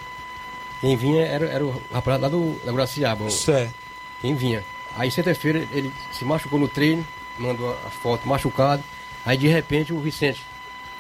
[0.81, 3.29] Quem vinha era, era o rapaz lá do, da Guaraciaba.
[3.29, 3.73] Certo.
[4.19, 4.63] Quem vinha.
[4.97, 7.05] Aí sexta-feira ele se machucou no treino,
[7.37, 8.83] mandou a foto machucado.
[9.23, 10.41] Aí de repente o Vicente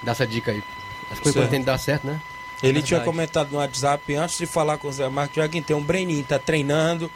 [0.03, 0.63] dá essa dica aí.
[1.09, 1.35] As coisas Certo.
[1.45, 2.21] quando tem que dar certo, né?
[2.61, 2.85] Ele Verdade.
[2.87, 6.23] tinha comentado no WhatsApp antes de falar com o Zé Marcos Jaguinho, tem um Breninho,
[6.23, 7.09] tá treinando,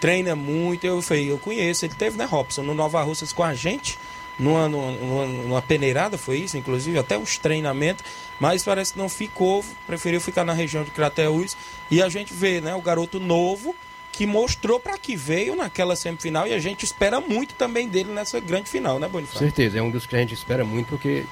[0.00, 0.84] treina muito.
[0.84, 3.96] Eu falei, eu conheço, ele teve, né, Robson, no Nova Russas com a gente,
[4.40, 8.04] numa, numa, numa- peneirada, foi isso, inclusive, até os treinamentos,
[8.40, 11.56] mas parece que não ficou, preferiu ficar na região de Crateús.
[11.90, 13.74] E a gente vê, né, o garoto novo
[14.12, 18.40] que mostrou para que veio naquela semifinal e a gente espera muito também dele nessa
[18.40, 19.38] grande final, né, Bonifácio?
[19.38, 21.24] certeza, é um dos que a gente espera muito, porque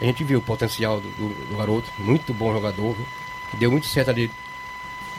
[0.00, 3.06] a gente viu o potencial do, do- do garoto, muito bom jogador, viu?
[3.50, 4.30] que deu muito certo ali,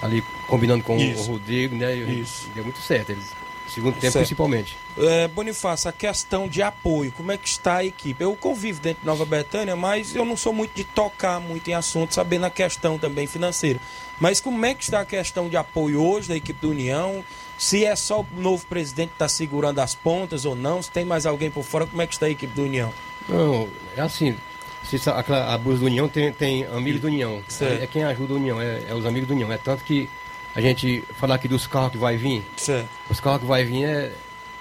[0.01, 1.23] ali combinando com Isso.
[1.23, 1.95] o Rodrigo, né?
[1.95, 2.49] Isso.
[2.53, 3.31] Deu muito certo, eles,
[3.69, 4.17] segundo tempo Certo.
[4.17, 4.77] principalmente.
[4.97, 8.23] É, Bonifácio, a questão de apoio, como é que está a equipe?
[8.23, 11.73] Eu convivo dentro de Nova Betânia, mas eu não sou muito de tocar muito em
[11.73, 13.79] assunto, sabendo a questão também financeira.
[14.19, 17.23] Mas como é que está a questão de apoio hoje da equipe do União?
[17.57, 20.81] Se é só o novo presidente que está segurando as pontas ou não?
[20.81, 22.93] Se tem mais alguém por fora, como é que está a equipe do União?
[23.27, 24.35] Não, é assim,
[24.83, 28.37] se a Blues do União tem, tem amigos do União, é, é quem ajuda o
[28.37, 30.09] União, é, é os amigos do União, é tanto que
[30.57, 33.85] a gente falar aqui dos carros que vai vir, Certo, os carros que vai vir
[33.85, 34.11] é,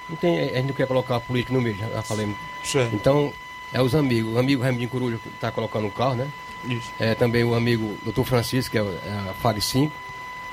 [0.08, 2.28] não tem, a gente não quer colocar a política no meio, já, falei.
[2.62, 2.94] certo.
[2.94, 3.32] Então,
[3.72, 6.28] é os amigos, o amigo Raimundinho Coruja está colocando o carro, né?
[6.64, 6.90] Isso.
[6.98, 8.22] É também o amigo Dr.
[8.24, 9.92] Francisco, que é, é a Fari 5,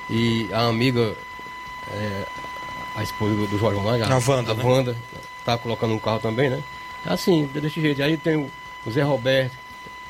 [0.10, 1.16] e a amiga,
[1.92, 2.26] é,
[2.96, 4.64] a esposa do, do Jorge lá, A Wanda, a né?
[4.64, 4.98] Wanda,
[5.46, 6.64] tá colocando um carro também, né?
[7.06, 8.02] Assim, desse jeito.
[8.02, 8.50] Aí tem o,
[8.86, 9.58] o Zé Roberto,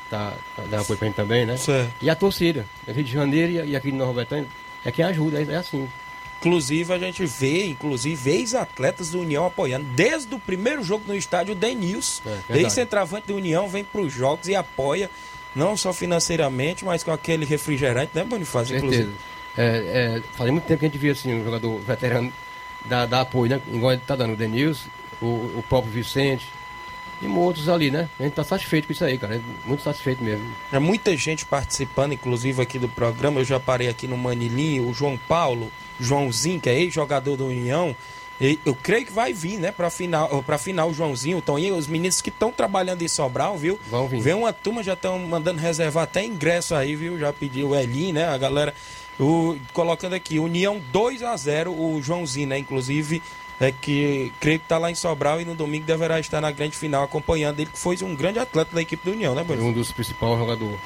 [0.09, 1.57] tá, tá dando apoio pra gente também, né?
[1.57, 1.93] Certo.
[2.01, 4.47] E a torcida, Rio de Janeiro e, aqui Nova Betânia,
[4.85, 5.87] é quem ajuda, é, é assim.
[6.39, 9.85] Inclusive, a gente vê, inclusive, ex-atletas do União apoiando.
[9.95, 12.59] Desde o primeiro jogo no estádio, o Denils, É, verdade.
[12.59, 15.09] ex-centroavante do União, vem para os jogos e apoia,
[15.55, 18.77] não só financeiramente, mas com aquele refrigerante, né, Bonifácio?
[18.77, 19.09] certeza.
[19.57, 22.33] É, é, faz muito tempo que a gente via assim, um jogador veterano
[22.85, 23.61] dar, dar apoio, né?
[23.71, 24.89] Igual ele tá dando o Denilson,
[25.21, 26.45] o, o próprio Vicente
[27.25, 28.09] e outros ali, né?
[28.19, 29.35] A gente tá satisfeito com isso aí, cara.
[29.35, 30.45] é Muito satisfeito mesmo.
[30.71, 33.39] Já muita gente participando, inclusive aqui do programa.
[33.39, 37.95] Eu já parei aqui no Manilinho, o João Paulo, Joãozinho, que é ex-jogador do União.
[38.41, 41.77] E eu creio que vai vir, né, pra final, pra final o Joãozinho, o Toninho,
[41.77, 43.79] os meninos que estão trabalhando em Sobral, viu?
[43.89, 44.21] Vão vir.
[44.21, 47.17] Vem uma turma, já estão mandando reservar até ingresso aí, viu?
[47.17, 48.27] Já pediu o Elinho, né?
[48.27, 48.73] A galera.
[49.19, 52.57] O, colocando aqui, União 2 a 0 o Joãozinho, né?
[52.57, 53.21] Inclusive,
[53.59, 56.75] é que creio que tá lá em Sobral e no domingo deverá estar na grande
[56.75, 59.91] final acompanhando ele, que foi um grande atleta da equipe do União, né, um dos
[59.91, 60.79] principais jogadores.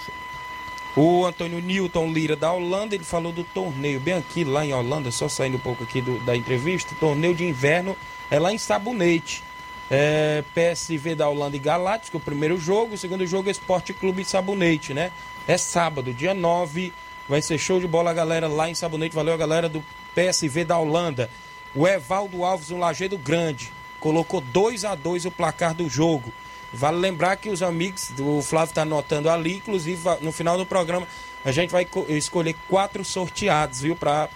[0.96, 5.12] O Antônio Newton Lira da Holanda, ele falou do torneio bem aqui lá em Holanda,
[5.12, 6.96] só saindo um pouco aqui do- da entrevista.
[7.00, 7.96] Torneio de inverno
[8.32, 9.44] é lá em Sabonete.
[9.90, 12.96] É, PSV da Holanda e Galáctica, o primeiro jogo.
[12.96, 15.12] O segundo jogo é Esporte Clube Sabonete, né?
[15.48, 16.92] É sábado, dia 9.
[17.28, 19.16] Vai ser show de bola, galera, lá em Sabonete.
[19.16, 19.84] Valeu, galera do
[20.16, 21.30] PSV da Holanda.
[21.76, 26.32] O Evaldo Alves, um Lajeado Grande, colocou 2 a 2 o placar do jogo.
[26.74, 31.08] Vale lembrar que os amigos, o Flávio está anotando ali, inclusive no final do programa
[31.46, 34.30] a gente vai co- escolher quatro sorteados, viu, para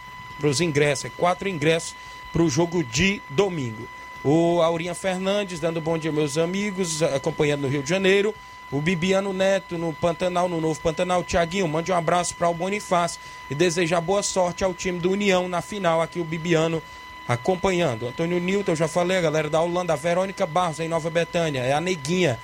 [0.44, 1.06] os ingressos.
[1.06, 1.94] É quatro ingressos
[2.32, 3.86] para o jogo de domingo.
[4.24, 8.34] O Aurinha Fernandes dando bom dia, meus amigos, acompanhando no Rio de Janeiro.
[8.72, 11.24] O Bibiano Neto no Pantanal, no Novo Pantanal.
[11.24, 15.50] Tiaguinho, mande um abraço para o Bonifácio e desejar boa sorte ao time do União
[15.50, 16.02] na final.
[16.02, 16.82] Aqui o Bibiano
[17.28, 18.08] acompanhando.
[18.08, 19.92] Antônio Newton, já falei, a galera da Holanda.
[19.92, 21.60] A Verônica Barros em Nova Betânia.
[21.60, 22.40] É a Neguinha.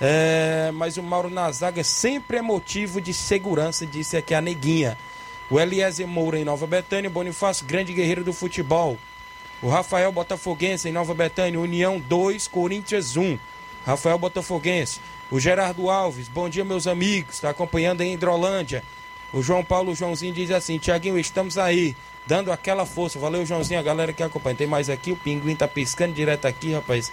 [0.00, 4.96] É, mas o Mauro na zaga sempre é motivo de segurança, disse aqui a Neguinha.
[5.50, 7.10] O Eliezer Moura em Nova Betânia.
[7.10, 8.96] Bonifácio, grande guerreiro do futebol.
[9.62, 13.38] O Rafael Botafoguense em Nova Betânia, União 2, Corinthians 1.
[13.86, 15.00] Rafael Botafoguense.
[15.30, 17.36] O Gerardo Alves, bom dia, meus amigos.
[17.36, 18.82] Está acompanhando em Hidrolândia.
[19.32, 21.96] O João Paulo Joãozinho diz assim: Tiaguinho, estamos aí,
[22.26, 23.16] dando aquela força.
[23.16, 24.56] Valeu, Joãozinho, a galera que acompanha.
[24.56, 27.12] Tem mais aqui, o pinguim tá piscando direto aqui, rapaz.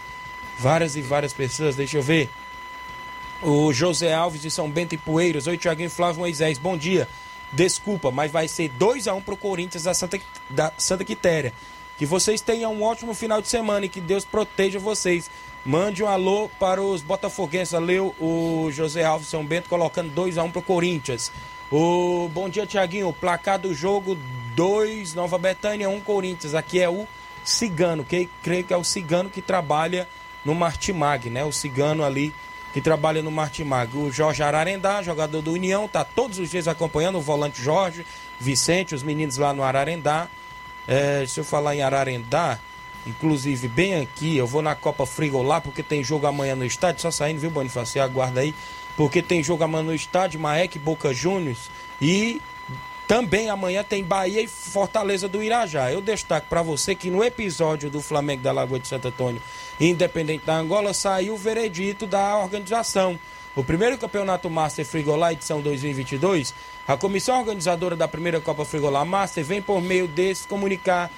[0.57, 2.27] Várias e várias pessoas, deixa eu ver.
[3.43, 5.45] O José Alves de São Bento e Poeiras.
[5.45, 7.07] Oi, Tiaguinho Flávio Moisés, bom dia.
[7.51, 11.53] Desculpa, mas vai ser 2 a 1 pro Corinthians da Santa, da Santa Quitéria.
[11.97, 15.29] Que vocês tenham um ótimo final de semana e que Deus proteja vocês.
[15.65, 17.71] Mande um alô para os botafoguenses.
[17.71, 21.31] Valeu, o José Alves São Bento colocando 2 a 1 pro Corinthians.
[21.71, 23.07] O bom dia, Tiaguinho.
[23.07, 24.17] O placar do jogo
[24.55, 26.53] 2 Nova Betânia, 1 Corinthians.
[26.53, 27.07] Aqui é o
[27.43, 30.07] Cigano, que creio que é o Cigano que trabalha
[30.43, 31.43] no Martimag, né?
[31.43, 32.33] O Cigano ali
[32.73, 33.95] que trabalha no Martimag.
[33.95, 38.05] O Jorge Ararendá, jogador do União, tá todos os dias acompanhando o volante Jorge,
[38.39, 40.27] Vicente, os meninos lá no Ararendá.
[40.87, 42.59] É, se eu falar em Ararendá,
[43.05, 47.11] inclusive bem aqui, eu vou na Copa Frigolá, porque tem jogo amanhã no estádio, só
[47.11, 48.01] saindo, viu, Bonifácio?
[48.01, 48.53] Aguarda aí,
[48.95, 51.69] porque tem jogo amanhã no estádio, Maek, Boca Juniors
[52.01, 52.41] e
[53.07, 55.91] Também amanhã tem Bahia e Fortaleza do Irajá.
[55.91, 59.41] Eu destaco para você que no episódio do Flamengo da Lagoa de Santo Antônio,
[59.79, 63.19] independente da Angola, saiu o veredito da organização.
[63.55, 66.55] O primeiro campeonato Master Frigolá edição 2022,
[66.87, 71.09] a comissão organizadora da primeira Copa Frigolá Master vem por meio desse comunicar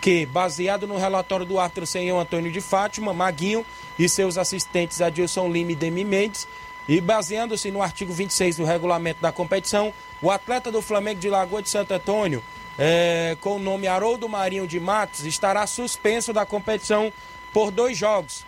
[0.00, 3.64] que, baseado no relatório do árbitro senhor Antônio de Fátima, Maguinho
[3.98, 6.46] e seus assistentes Adilson Lima e Demi Mendes,
[6.88, 11.62] e baseando-se no artigo 26 do regulamento da competição, o atleta do Flamengo de Lagoa
[11.62, 12.42] de Santo Antônio,
[12.78, 17.12] é, com o nome Haroldo Marinho de Matos, estará suspenso da competição
[17.52, 18.46] por dois jogos.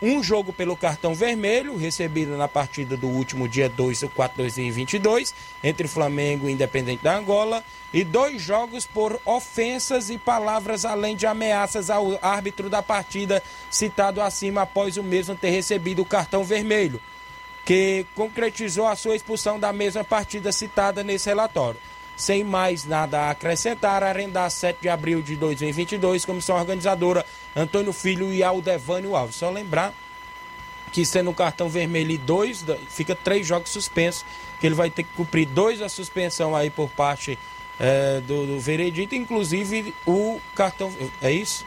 [0.00, 4.42] Um jogo pelo cartão vermelho, recebido na partida do último dia 2 do 4 de
[4.42, 11.16] 2022, entre Flamengo e Independente da Angola, e dois jogos por ofensas e palavras, além
[11.16, 16.44] de ameaças ao árbitro da partida citado acima após o mesmo ter recebido o cartão
[16.44, 17.00] vermelho
[17.64, 21.80] que concretizou a sua expulsão da mesma partida citada nesse relatório.
[22.16, 28.32] Sem mais nada a acrescentar, arrendar 7 de abril de 2022, comissão organizadora Antônio Filho
[28.32, 29.36] e Aldevânio Alves.
[29.36, 29.92] Só lembrar
[30.92, 34.24] que sendo um cartão vermelho e dois, fica três jogos suspensos,
[34.58, 37.38] que ele vai ter que cumprir dois a suspensão aí por parte
[37.78, 40.90] é, do, do veredito, inclusive o cartão.
[41.20, 41.66] É isso?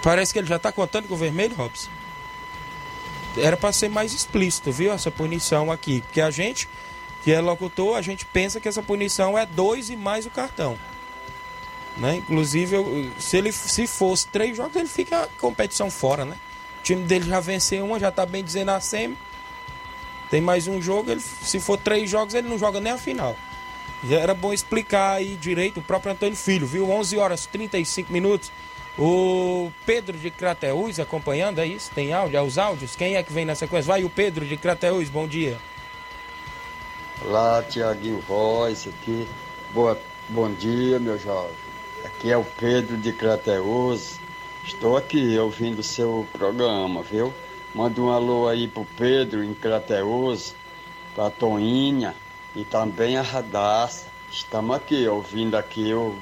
[0.00, 1.90] Parece que ele já está contando com o vermelho, Robson
[3.36, 4.92] era para ser mais explícito, viu?
[4.92, 6.00] Essa punição aqui.
[6.02, 6.68] Porque a gente,
[7.24, 10.78] que é locutor, a gente pensa que essa punição é dois e mais o cartão.
[11.96, 12.16] Né?
[12.16, 16.36] Inclusive, eu, se ele se fosse três jogos, ele fica a competição fora, né?
[16.80, 19.16] O time dele já venceu uma, já tá bem dizendo a SEMI.
[20.30, 23.34] Tem mais um jogo, ele, se for três jogos, ele não joga nem a final.
[24.06, 26.90] Já era bom explicar aí direito o próprio Antônio Filho, viu?
[26.90, 28.52] 11 horas 35 minutos.
[28.98, 31.90] O Pedro de Crateús acompanhando, é isso?
[31.94, 32.36] Tem áudio?
[32.36, 32.94] É os áudios?
[32.94, 33.88] Quem é que vem na sequência?
[33.88, 35.56] Vai o Pedro de Crateús, bom dia.
[37.22, 39.26] Olá, Tiaguinho Voz aqui.
[39.72, 39.98] Boa,
[40.28, 41.54] bom dia, meu jovem.
[42.04, 44.18] Aqui é o Pedro de Crateús.
[44.64, 47.32] Estou aqui ouvindo o seu programa, viu?
[47.74, 50.54] Manda um alô aí pro Pedro em Crateús,
[51.14, 52.14] pra Toinha
[52.54, 54.06] e também a Radassa.
[54.30, 56.18] Estamos aqui ouvindo aqui o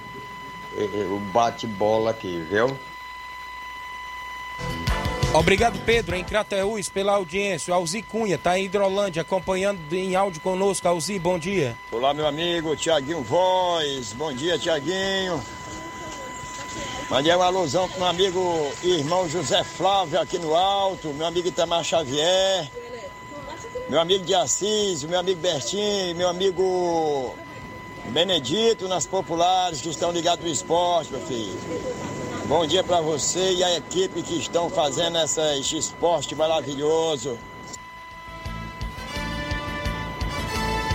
[0.75, 2.67] o bate-bola aqui, viu?
[5.35, 7.73] Obrigado, Pedro, em Crateús, pela audiência.
[7.73, 10.87] Alzi Cunha, tá em Hidrolândia, acompanhando em áudio conosco.
[10.87, 11.75] Alzi, bom dia.
[11.91, 14.13] Olá, meu amigo Tiaguinho Voz.
[14.13, 15.43] Bom dia, Tiaguinho.
[17.09, 21.83] Mandei uma alusão pro meu amigo irmão José Flávio aqui no alto, meu amigo Itamar
[21.83, 22.71] Xavier,
[23.89, 27.35] meu amigo de Assis, meu amigo Bertinho, meu amigo
[28.11, 32.22] Benedito nas populares que estão ligados no esporte, meu filho.
[32.53, 37.39] Bom dia para você e a equipe que estão fazendo esse esporte maravilhoso.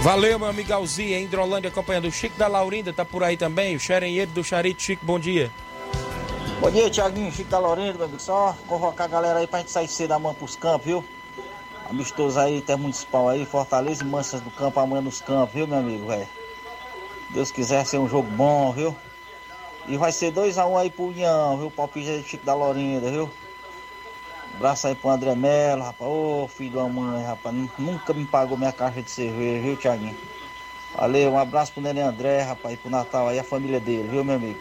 [0.04, 2.08] Valeu, meu amigo Alzi, em Hidrolândia, acompanhando.
[2.08, 3.76] O Chico da Laurinda tá por aí também.
[3.76, 4.84] O xerenheiro do Charito.
[4.84, 5.52] Chico, bom dia.
[6.62, 7.32] Bom dia, Tiaguinho.
[7.32, 8.22] Chico da Laurinda, meu amigo.
[8.22, 11.04] Só convocar a galera aí pra gente sair cedo amanhã pros campos, viu?
[11.90, 16.06] Amistoso aí, municipal aí, Fortaleza e Mansas do Campo amanhã nos campos, viu, meu amigo,
[16.06, 16.28] velho?
[17.32, 18.96] Deus quiser ser um jogo bom, viu?
[19.88, 21.72] E vai ser 2x1 um aí pro União, viu?
[21.72, 23.30] Palpite aí Chico da Lorinda, viu?
[24.56, 26.12] Abraço aí pro André Melo, rapaz.
[26.12, 27.56] Ô filho da mãe, rapaz.
[27.78, 30.18] Nunca me pagou minha caixa de cerveja, viu, Thiaguinho?
[30.96, 34.24] Valeu, um abraço pro Nenê André, rapaz, e pro Natal aí, a família dele, viu,
[34.24, 34.60] meu amigo?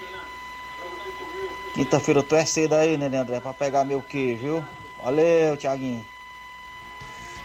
[1.75, 4.65] Quinta-feira tô é cedo aí, Nenê André, pra pegar meu queijo, viu?
[5.03, 6.05] Valeu, Thiaguinho.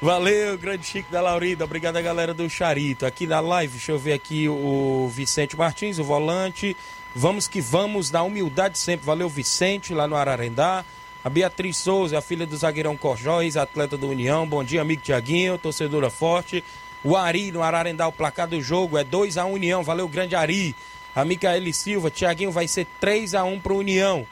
[0.01, 1.63] Valeu, grande Chico da Laurinda.
[1.63, 3.05] Obrigado a galera do Charito.
[3.05, 6.75] Aqui na live, deixa eu ver aqui o Vicente Martins, o volante.
[7.13, 9.05] Vamos que vamos, na humildade sempre.
[9.05, 10.85] Valeu, Vicente, lá no Ararendá.
[11.23, 14.47] A Beatriz Souza, a filha do zagueirão Corjóis, atleta do União.
[14.47, 16.63] Bom dia, amigo Tiaguinho, torcedora forte.
[17.03, 19.83] O Ari, no Ararendá, o placar do jogo é 2x1 União.
[19.83, 20.75] Valeu, grande Ari.
[21.13, 24.25] A Micaele Silva, Tiaguinho vai ser 3x1 pro União.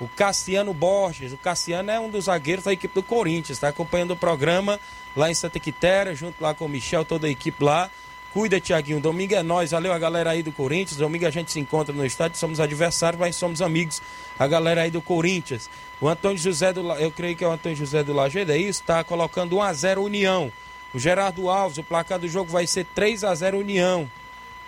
[0.00, 4.10] O Cassiano Borges, o Cassiano é um dos zagueiros da equipe do Corinthians, está acompanhando
[4.10, 4.80] o programa
[5.16, 7.88] lá em Santa Quitéria, junto lá com o Michel, toda a equipe lá.
[8.34, 8.98] Cuida, Tiaguinho.
[8.98, 9.70] Domingo é nós.
[9.70, 10.96] Valeu a galera aí do Corinthians.
[10.96, 12.36] Domingo a gente se encontra no estádio.
[12.36, 14.02] Somos adversários, mas somos amigos.
[14.36, 15.70] A galera aí do Corinthians.
[16.00, 18.80] O Antônio José do Eu creio que é o Antônio José do Lajeado, é isso?
[18.80, 20.52] Está colocando 1x0 União.
[20.92, 24.10] O Gerardo Alves, o placar do jogo vai ser 3x0 União.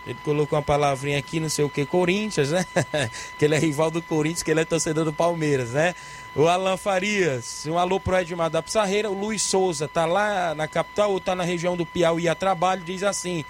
[0.07, 2.65] Ele colocou uma palavrinha aqui, não sei o que, Corinthians, né?
[3.37, 5.93] que ele é rival do Corinthians, que ele é torcedor do Palmeiras, né?
[6.37, 9.11] O Alan Farias, um alô pro Edmar da Pissarreira.
[9.11, 12.85] O Luiz Souza tá lá na capital ou tá na região do Piauí a trabalho,
[12.85, 13.43] diz assim: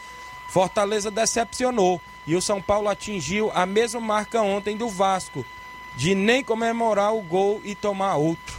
[0.49, 5.45] Fortaleza decepcionou e o São Paulo atingiu a mesma marca ontem do Vasco,
[5.97, 8.55] de nem comemorar o gol e tomar outro.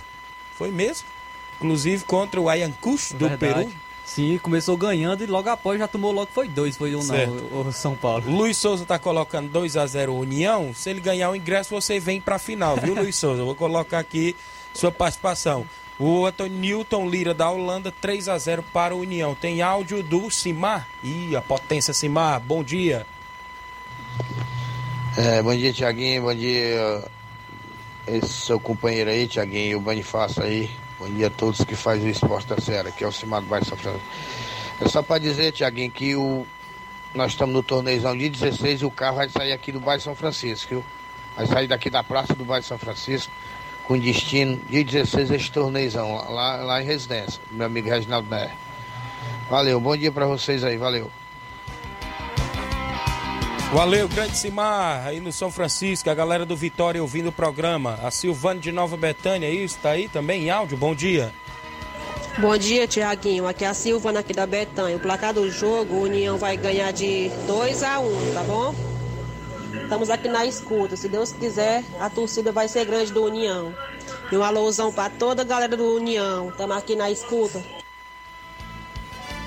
[0.58, 1.08] Foi mesmo?
[1.56, 3.66] Inclusive contra o Ayacucho do Verdade.
[3.70, 3.87] Peru.
[4.08, 7.44] Sim, começou ganhando e logo após já tomou logo foi dois, foi um Certo.
[7.52, 8.24] não, o São Paulo.
[8.32, 10.74] Luiz Souza tá colocando 2 a 0 União.
[10.74, 13.44] Se ele ganhar o ingresso, você vem pra final, viu, Luiz Souza?
[13.44, 14.34] Vou colocar aqui
[14.74, 15.68] sua participação.
[16.00, 19.36] O Antônio Newton Lira da Holanda, 3 a 0 para o União.
[19.36, 20.88] Tem áudio do Simar.
[21.04, 23.06] Ih, a potência Simar, bom dia.
[25.18, 26.22] É, bom dia, Tiaguinho.
[26.22, 27.04] Bom dia,
[28.08, 30.72] esse seu companheiro aí, Tiaguinho, e o Bonifácio aí.
[31.00, 33.48] Bom dia a todos que fazem o esporte da Serra, que é o Cimar do
[33.48, 34.08] Bairro São Francisco.
[34.82, 36.44] É só para dizer, Tiaguinho, que o,
[37.14, 40.16] nós estamos no torneizão de 16 e o carro vai sair aqui do bairro São
[40.16, 40.86] Francisco, viu?
[41.36, 43.32] Vai sair daqui da praça do bairro São Francisco,
[43.84, 48.52] com destino de 16 esse torneizão, lá, lá em residência, meu amigo Reginaldo Né.
[49.52, 51.12] Valeu, bom dia para vocês aí, valeu.
[53.72, 58.00] Valeu, grande Simar, aí no São Francisco, a galera do Vitória ouvindo o programa.
[58.02, 61.34] A Silvane de Nova Betânia, isso, tá aí também em áudio, bom dia.
[62.40, 63.46] Bom dia, Tiaguinho.
[63.46, 64.96] Aqui é a Silvana aqui da Betanha.
[64.96, 68.76] O placar do jogo, o União vai ganhar de 2 a 1 tá bom?
[69.84, 70.96] Estamos aqui na escuta.
[70.96, 73.76] Se Deus quiser, a torcida vai ser grande do União.
[74.32, 76.50] E um alôzão para toda a galera do União.
[76.50, 77.62] Estamos aqui na escuta.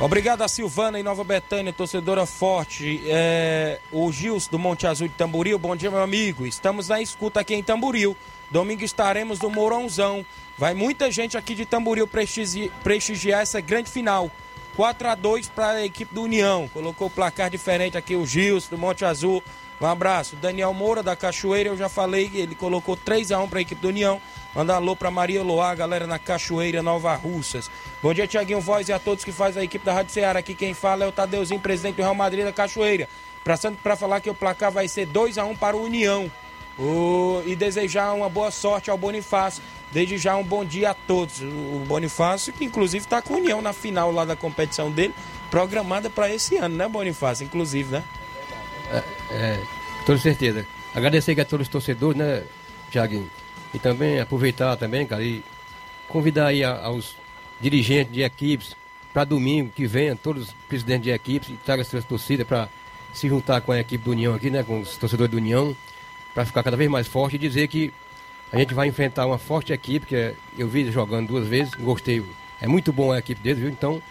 [0.01, 3.03] Obrigado a Silvana em Nova Betânia, torcedora forte.
[3.07, 6.47] É, o Gils do Monte Azul de Tamboril, bom dia, meu amigo.
[6.47, 8.17] Estamos na escuta aqui em Tamboril.
[8.51, 10.25] Domingo estaremos no Mourãozão.
[10.57, 14.31] Vai muita gente aqui de Tamboril prestigi- prestigiar essa grande final.
[14.75, 16.67] 4 a 2 para a equipe do União.
[16.73, 19.43] Colocou o placar diferente aqui o Gils do Monte Azul.
[19.79, 20.35] Um abraço.
[20.37, 23.81] Daniel Moura da Cachoeira, eu já falei, ele colocou 3 a 1 para a equipe
[23.83, 24.19] do União.
[24.55, 27.71] Manda alô para Maria Loá, galera na Cachoeira, Nova Russas.
[28.03, 30.41] Bom dia, Tiaguinho Voz e a todos que fazem a equipe da Rádio Ceará.
[30.41, 33.09] Aqui quem fala é o Tadeuzinho, presidente do Real Madrid da Cachoeira.
[33.45, 36.31] Passando para falar que o placar vai ser 2 a 1 para o União.
[36.79, 39.63] O- E desejar uma boa sorte ao Bonifácio.
[39.93, 41.41] Desde já um bom dia a todos.
[41.43, 45.15] O Bonifácio, que inclusive está com União na final lá da competição dele,
[45.51, 47.45] programada para esse ano, né, Bonifácio?
[47.45, 48.05] Inclusive, né?
[48.93, 49.61] É, é,
[50.05, 50.67] com certeza.
[50.95, 52.43] Agradecer a todos os torcedores, né,
[52.91, 53.31] Tiaguinho?
[53.73, 55.43] E também aproveitar também, cara, e
[56.09, 57.17] convidar aí a- aos
[57.61, 58.75] dirigentes de equipes
[59.13, 62.69] para domingo que venham, todos os presidentes de equipes, e tragam suas torcidas para
[63.13, 65.77] se juntar com a equipe do União aqui, né, com os torcedores do União,
[66.35, 67.93] para ficar cada vez mais forte e dizer que
[68.53, 72.25] a gente vai enfrentar uma forte equipe, que é- eu vi jogando duas vezes, gostei.
[72.61, 73.69] É muito bom a equipe deles, viu?
[73.69, 74.03] Então,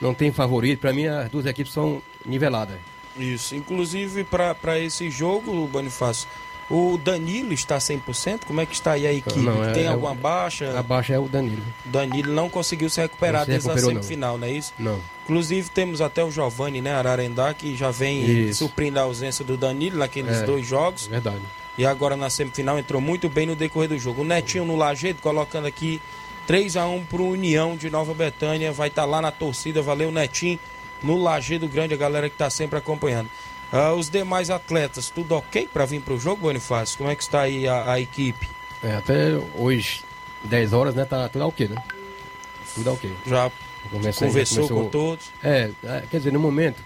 [0.00, 0.80] não tem favorito.
[0.80, 2.76] Para mim, as duas equipes são niveladas.
[3.16, 3.54] Isso.
[3.56, 6.28] Inclusive, para esse jogo, Bonifácio,
[6.70, 8.40] o Danilo está 100%?
[8.46, 9.38] Como é que está aí a equipe?
[9.40, 10.78] Não, é- Tem é alguma o- baixa?
[10.78, 11.62] A baixa é o Danilo.
[11.84, 14.02] Danilo não conseguiu se recuperar se desde a recuperou, não.
[14.02, 14.72] semifinal, não é isso?
[14.78, 15.00] Não.
[15.24, 18.60] Inclusive temos até o Giovanni, né, Ararendá, que já vem Isso.
[18.66, 21.06] suprindo a ausência do Danilo naqueles É, dois jogos.
[21.06, 21.40] Verdade.
[21.76, 24.22] E agora na semifinal entrou muito bem no decorrer do jogo.
[24.22, 26.00] O Netinho no Lajeado, colocando aqui
[26.46, 28.72] 3 a 1 pro União de Nova Betânia.
[28.72, 29.80] Vai estar lá na torcida.
[29.80, 30.58] Valeu, Netinho.
[31.02, 33.28] No Lajeado Grande, a galera que está sempre acompanhando.
[33.72, 36.96] Ah, os demais atletas, tudo ok para vir pro jogo, Bonifácio?
[36.96, 38.48] Como é que está aí a, a equipe?
[38.82, 40.02] É, até hoje,
[40.44, 41.04] 10 horas, né?
[41.04, 41.76] Tá tudo ok, né?
[42.74, 43.12] Tudo ok.
[43.26, 43.50] Já
[43.90, 45.26] Conversei, conversou já começou- com todos?
[45.42, 46.82] É, é, quer dizer, no momento,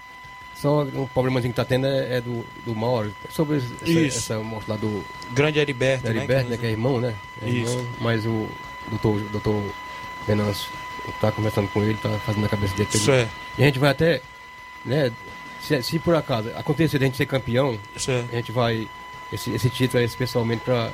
[0.55, 3.13] só um problemazinho que tá tendo é, é do, do Mauro.
[3.31, 4.19] Sobre essa, Isso.
[4.19, 5.05] essa moça lá do.
[5.33, 6.57] Grande Heriberto, né, Heriberto, que né?
[6.57, 7.15] Que é irmão, né?
[7.43, 7.73] É Isso.
[7.73, 8.49] irmão, mas o
[8.91, 9.63] doutor, doutor
[10.27, 10.69] Venâncio
[11.21, 12.89] tá conversando com ele, tá fazendo a cabeça dele.
[12.93, 13.31] Certo.
[13.59, 14.21] E a gente vai até,
[14.85, 15.11] né?
[15.63, 18.89] Se, se por acaso acontecer de a gente ser campeão, a gente vai.
[19.33, 20.91] Esse, esse título é especialmente pra.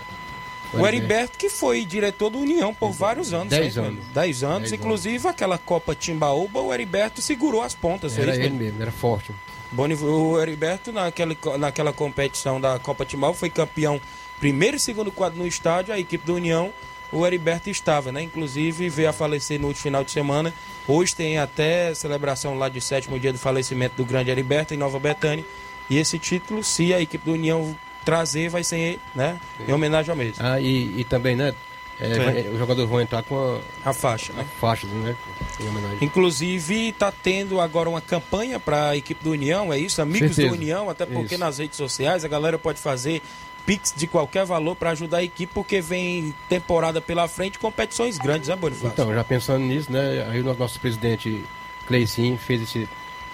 [0.75, 3.49] O Heriberto que foi diretor do União por vários anos.
[3.49, 4.05] Dez né, anos.
[4.09, 4.69] Dez anos.
[4.69, 8.19] Dez Inclusive aquela Copa Timbaúba, o Heriberto segurou as pontas.
[8.19, 9.33] Era ele mesmo, era forte.
[9.73, 13.99] Boni- O Heriberto, naquela, naquela competição da Copa Timbal, foi campeão
[14.39, 15.95] primeiro e segundo quadro no estádio.
[15.95, 16.71] A equipe do União,
[17.13, 18.23] o Heriberto estava, né?
[18.23, 20.53] Inclusive veio a falecer no último final de semana.
[20.87, 24.99] Hoje tem até celebração lá de sétimo dia do falecimento do grande Heriberto em Nova
[24.99, 25.45] Betânia.
[25.91, 30.17] E esse título, se a equipe do União trazer, vai ser né, em homenagem ao
[30.17, 30.37] mesmo.
[30.39, 31.55] Ah, e, e também, né?
[32.01, 34.47] é, vai- os jogadores vão entrar com a, a faixa, né?
[34.61, 35.17] faixa, né?
[35.61, 35.99] Em homenagem.
[36.03, 40.01] Inclusive, está tendo agora uma campanha para a equipe do União, é isso?
[40.01, 40.49] Amigos Certeza.
[40.49, 41.45] do União, até porque Isso.
[41.45, 43.21] nas redes sociais a galera pode fazer
[43.69, 48.49] pix de qualquer valor para ajudar a equipe, porque vem temporada pela frente, competições grandes,
[48.49, 48.89] né, Bonifácio?
[48.89, 50.27] Então, já pensando nisso, né?
[50.31, 51.45] Aí o nosso- presidente
[51.87, 52.89] Cleicinho fez esse.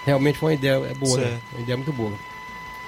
[0.04, 1.40] Realmente foi uma ideia é boa, né?
[1.52, 2.12] Uma ideia muito boa.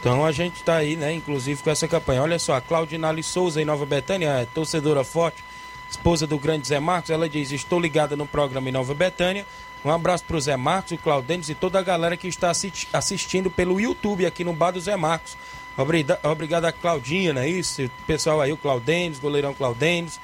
[0.01, 2.21] Então a gente está aí, né, inclusive com essa campanha.
[2.23, 5.43] Olha só, a Claudinale Souza em Nova Betânia, é torcedora forte,
[5.89, 9.47] esposa do grande Zé Marcos, ela diz: Estou ligada no programa em Nova Betânia.
[9.85, 12.73] Um abraço para o Zé Marcos, o Claudênis e toda a galera que está assi-
[12.93, 15.37] assistindo pelo YouTube aqui no Bar do Zé Marcos.
[15.77, 17.85] Obrigado, a Claudinha, não é isso?
[17.85, 20.19] O pessoal aí, o Claudênis, goleirão Claudênis,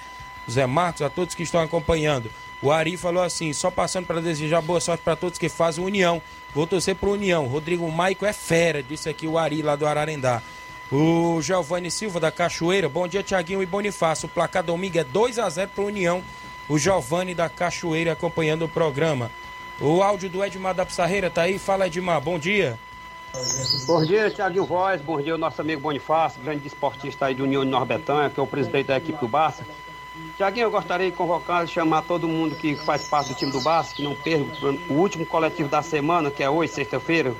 [0.50, 2.30] Zé Marcos, a todos que estão acompanhando.
[2.62, 6.22] O Ari falou assim: só passando para desejar boa sorte para todos que fazem União.
[6.54, 7.46] Vou torcer pro União.
[7.46, 10.42] Rodrigo Maico é fera, disse aqui o Ari lá do Ararendá.
[10.90, 12.88] O Giovanni Silva da Cachoeira.
[12.88, 14.26] Bom dia, Tiaguinho e Bonifácio.
[14.26, 16.22] O placar domingo é 2 a 0 pro União.
[16.68, 19.30] O Giovanni da Cachoeira acompanhando o programa.
[19.80, 21.58] O áudio do Edmar da Pissarreira tá aí.
[21.58, 22.20] Fala, Edmar.
[22.20, 22.78] Bom dia.
[23.86, 25.00] Bom dia, Tiaguinho Voz.
[25.00, 28.46] Bom dia, nosso amigo Bonifácio, grande esportista aí do União de Norbetanha, que é o
[28.46, 29.64] presidente da equipe do Barça.
[30.36, 33.60] Tiaguinho, eu gostaria de convocar e chamar todo mundo que faz parte do time do
[33.62, 34.44] Barça, que não perca
[34.90, 37.34] o último coletivo da semana, que é hoje, sexta-feira.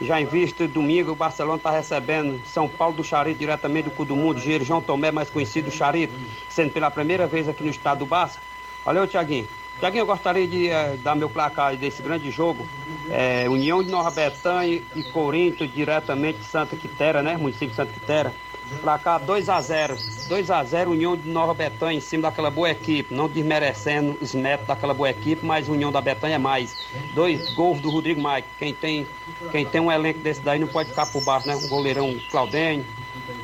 [0.00, 4.04] Já em vista, domingo, o Barcelona está recebendo São Paulo do Charito, diretamente do Cu
[4.04, 6.12] do Mundo, Giro João Tomé, mais conhecido Charito,
[6.48, 8.40] sendo pela primeira vez aqui no estado do Barça.
[8.84, 9.48] Valeu, Tiaguinho.
[9.78, 12.66] Tiaguinho, eu gostaria de eh, dar meu placar desse grande jogo.
[13.10, 17.36] É, União de Nova Betânia e Corinto, diretamente de Santa Quitéria, né?
[17.36, 18.32] Município de Santa Quitéria.
[18.80, 19.96] Placar 2 a 0
[20.28, 23.14] 2 a 0 União de Nova Betânia em cima daquela boa equipe.
[23.14, 26.74] Não desmerecendo os métodos daquela boa equipe, mas União da Betânia é mais.
[27.14, 28.48] Dois gols do Rodrigo Mike.
[28.58, 29.06] Quem tem,
[29.52, 31.54] quem tem um elenco desse daí não pode ficar por baixo, né?
[31.54, 32.84] O goleirão Claudênio,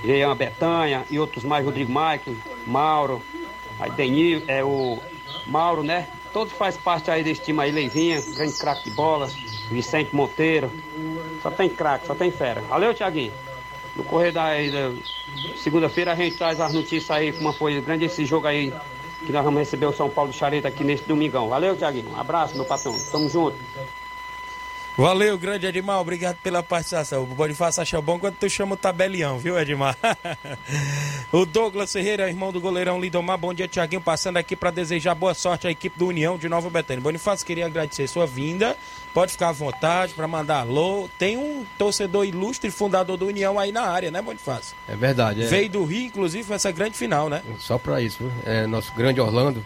[0.03, 3.23] Jean Betânia e outros mais, Rodrigo Mike, Mauro,
[3.79, 4.99] aí Denil, é o
[5.47, 6.09] Mauro, né?
[6.33, 9.29] Todos faz parte aí desse time aí, Leivinha, grande craque de bola,
[9.71, 10.71] Vicente Monteiro.
[11.43, 12.61] Só tem craque, só tem fera.
[12.63, 13.33] Valeu, Tiaguinho.
[13.95, 14.95] No correr da, da
[15.57, 18.73] segunda-feira a gente traz as notícias aí, como foi grande esse jogo aí
[19.27, 21.49] que nós vamos receber o São Paulo Chareta aqui nesse domingão.
[21.49, 22.11] Valeu, Tiaguinho.
[22.11, 22.99] Um abraço, meu patrão.
[23.11, 23.57] Tamo junto.
[24.97, 27.23] Valeu, grande Edmar, obrigado pela participação.
[27.23, 29.97] O Bonifácio acha bom quando tu chama o tabelião, viu, Edmar?
[31.33, 35.33] o Douglas Ferreira, irmão do goleirão Lidomar, bom dia, Tiaguinho, passando aqui para desejar boa
[35.33, 37.03] sorte à equipe do União de Nova Betânia.
[37.03, 38.77] Bonifácio, queria agradecer sua vinda,
[39.15, 41.09] pode ficar à vontade para mandar alô.
[41.19, 44.77] Tem um torcedor ilustre, fundador do União aí na área, né, Bonifácio?
[44.87, 45.43] É verdade.
[45.43, 45.47] É...
[45.47, 47.43] Veio do Rio, inclusive, foi essa grande final, né?
[47.59, 49.65] Só para isso, é nosso grande Orlando,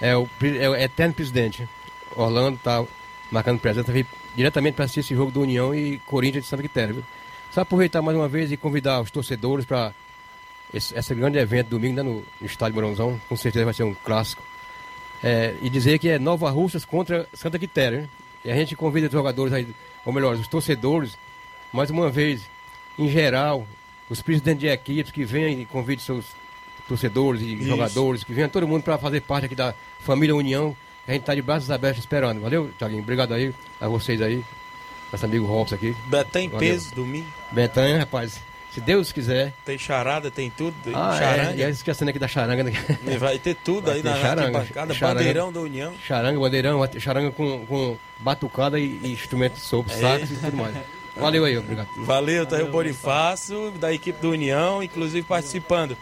[0.00, 1.68] é o, é o eterno presidente.
[2.16, 2.84] Orlando tá
[3.30, 6.94] marcando presença, veio diretamente para assistir esse jogo do União e Corinthians de Santa Quitéria.
[6.94, 7.04] Viu?
[7.50, 9.92] Só aproveitar mais uma vez e convidar os torcedores para
[10.72, 13.20] esse, esse, grande evento domingo né, no, no Estádio Morãozão.
[13.28, 14.42] Com certeza vai ser um clássico.
[15.22, 18.02] É, e dizer que é Nova Russas contra Santa Quitéria.
[18.02, 18.08] Né?
[18.44, 19.66] E a gente convida os jogadores, aí,
[20.04, 21.18] ou melhor, os torcedores,
[21.72, 22.42] mais uma vez,
[22.98, 23.66] em geral,
[24.08, 26.24] os presidentes de equipes que venham e convidem seus
[26.88, 27.64] torcedores e Isso.
[27.64, 30.74] jogadores, que venham todo mundo para fazer parte aqui da família União
[31.06, 32.40] a gente tá de braços abertos esperando.
[32.40, 33.02] Valeu, Thiaguinho.
[33.02, 34.44] Obrigado aí a vocês aí.
[35.10, 35.94] Nosso amigo Robson aqui.
[36.06, 37.26] Betã em peso, domingo.
[37.50, 38.40] Betã, rapaz.
[38.72, 39.52] Se Deus quiser.
[39.64, 40.74] Tem charada, tem tudo.
[40.84, 41.62] Tem ah, charanga.
[41.62, 42.62] É, e esquecendo aqui da charanga.
[42.62, 42.72] Né?
[43.18, 45.92] Vai ter tudo vai aí ter na charanga, charanga, bandeirão da União.
[46.06, 49.96] Charanga, bandeirão, charanga com, com batucada e, e instrumento de sopro, é.
[49.96, 50.76] sacos e tudo mais.
[51.16, 51.88] Valeu aí, obrigado.
[51.98, 55.96] Valeu, tá aí o Bonifácio, da equipe do União, inclusive participando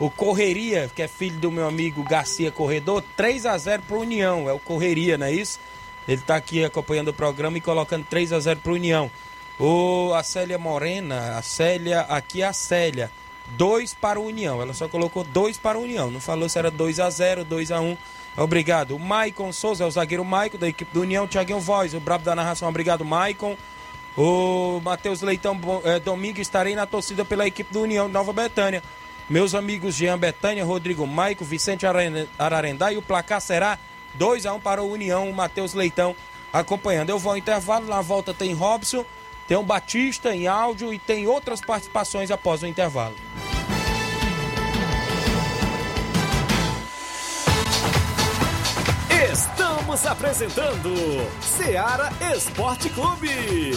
[0.00, 4.48] o Correria, que é filho do meu amigo Garcia Corredor, 3 a 0 pro União.
[4.48, 5.60] É o Correria, não é isso?
[6.08, 9.10] Ele está aqui acompanhando o programa e colocando 3 a 0 pro União.
[9.58, 13.10] O, a Célia Morena, a Célia, aqui é a Célia.
[13.48, 14.62] 2 para o União.
[14.62, 16.10] Ela só colocou 2 para o União.
[16.10, 17.96] Não falou se era 2 a 0 2 a 1
[18.38, 18.96] Obrigado.
[18.96, 21.28] O Maicon Souza é o zagueiro Maicon da equipe do União.
[21.28, 22.68] Tiaguinho Voz, o brabo da narração.
[22.68, 23.54] Obrigado, Maicon.
[24.16, 28.82] O Matheus Leitão, é, domingo estarei na torcida pela equipe do União de Nova Betânia.
[29.30, 31.86] Meus amigos Jean Betânia, Rodrigo Maico, Vicente
[32.36, 33.78] Ararendá e o placar será
[34.14, 36.16] 2 a 1 para o União, o Matheus Leitão
[36.52, 37.10] acompanhando.
[37.10, 39.06] Eu vou ao intervalo, na volta tem Robson,
[39.46, 43.14] tem o Batista em áudio e tem outras participações após o intervalo.
[49.32, 50.92] Estamos apresentando
[51.40, 53.76] Seara Esporte Clube.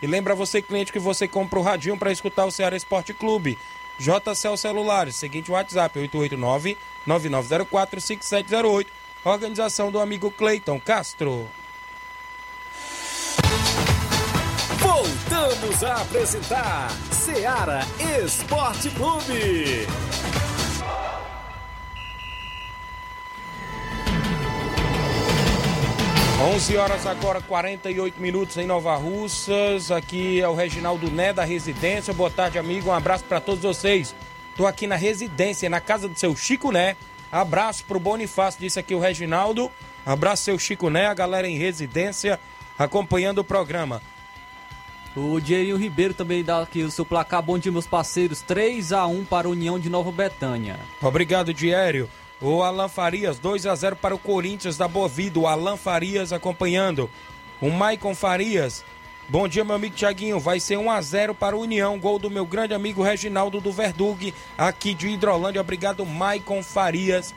[0.00, 3.58] E lembra você, cliente, que você compra o radinho para escutar o Ceará Esporte Clube.
[3.98, 5.98] JCL Celulares, seguinte WhatsApp
[7.06, 8.86] 889-9904-5708.
[9.24, 11.48] Organização do amigo Cleiton Castro.
[14.78, 17.80] Voltamos a apresentar Seara
[18.24, 19.86] Esporte Clube.
[26.40, 29.90] 11 horas agora, 48 minutos em Nova Russas.
[29.90, 32.14] Aqui é o Reginaldo Né da Residência.
[32.14, 32.90] Boa tarde, amigo.
[32.90, 34.14] Um abraço para todos vocês.
[34.56, 36.96] Tô aqui na residência, na casa do seu Chico Né.
[37.30, 39.68] Abraço pro Bonifácio, disse aqui o Reginaldo.
[40.06, 42.38] Abraço seu Chico Né, a galera em residência
[42.78, 44.00] acompanhando o programa.
[45.16, 47.42] O Diego Ribeiro também dá aqui o seu placar.
[47.42, 48.42] Bom dia, meus parceiros.
[48.42, 50.78] 3 a 1 para a União de Nova Betânia.
[51.02, 52.08] Obrigado, Diério.
[52.40, 55.40] O Alan Farias, 2 a 0 para o Corinthians da Boa Vida.
[55.40, 57.10] O Alan Farias acompanhando.
[57.60, 58.84] O Maicon Farias.
[59.28, 60.38] Bom dia, meu amigo Tiaguinho.
[60.38, 61.98] Vai ser 1 a 0 para o União.
[61.98, 65.60] Gol do meu grande amigo Reginaldo do Verdug, aqui de Hidrolândia.
[65.60, 67.34] Obrigado, Maicon Farias.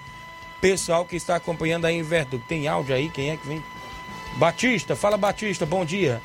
[0.62, 2.44] Pessoal que está acompanhando aí em Verdug.
[2.48, 3.10] Tem áudio aí?
[3.10, 3.64] Quem é que vem?
[4.36, 6.22] Batista, fala Batista, bom dia.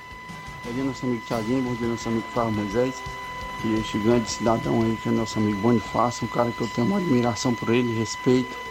[0.63, 1.63] Bom dia, nosso amigo Tiaguinho.
[1.63, 2.95] Bom dia, nosso amigo Flávio Moisés.
[3.65, 6.87] E este grande cidadão aí, que é nosso amigo Bonifácio, um cara que eu tenho
[6.87, 8.66] uma admiração por ele, respeito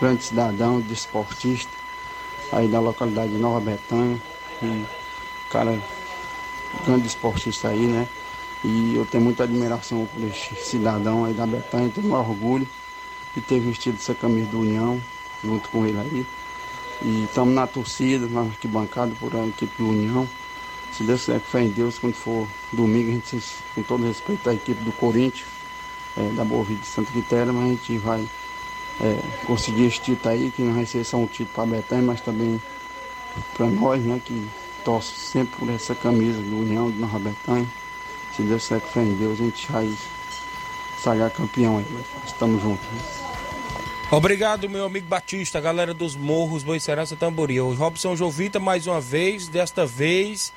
[0.00, 1.72] grande cidadão, desportista,
[2.52, 4.20] aí da localidade de Nova Betânia.
[4.62, 4.84] E
[5.50, 5.78] cara,
[6.84, 8.08] grande esportista aí, né?
[8.64, 12.66] E eu tenho muita admiração por este cidadão aí da Betânia, tenho um orgulho
[13.34, 15.00] de ter vestido essa camisa do União,
[15.42, 16.26] junto com ele aí.
[17.02, 20.26] E estamos na torcida, na arquibancada por a equipe do União.
[20.92, 23.42] Se Deus quiser que fé em Deus, quando for domingo, a gente,
[23.74, 25.48] com todo respeito à equipe do Corinthians,
[26.16, 28.26] é, da Boa Vida de Santa Quitéria, mas a gente vai
[29.00, 32.04] é, conseguir esse título aí, que não vai ser só um título para a Betânia,
[32.04, 32.60] mas também
[33.56, 34.48] para nós, né, que
[34.84, 37.66] torce sempre por essa camisa do União de Nova Betânia.
[38.36, 39.92] Se Deus quiser que fé em Deus, a gente vai
[41.02, 41.86] sagrar campeão aí.
[42.26, 42.86] Estamos juntos.
[42.86, 43.24] Né?
[44.10, 47.74] Obrigado, meu amigo Batista, galera dos Morros, Boicerança Tamboril.
[47.74, 50.52] Robson Jovita, mais uma vez, desta vez,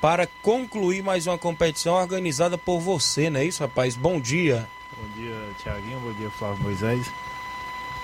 [0.00, 3.96] para concluir mais uma competição organizada por você, não é isso, rapaz?
[3.96, 4.68] Bom dia.
[4.96, 5.98] Bom dia, Tiaguinho.
[6.00, 7.10] Bom dia, Flávio Moisés.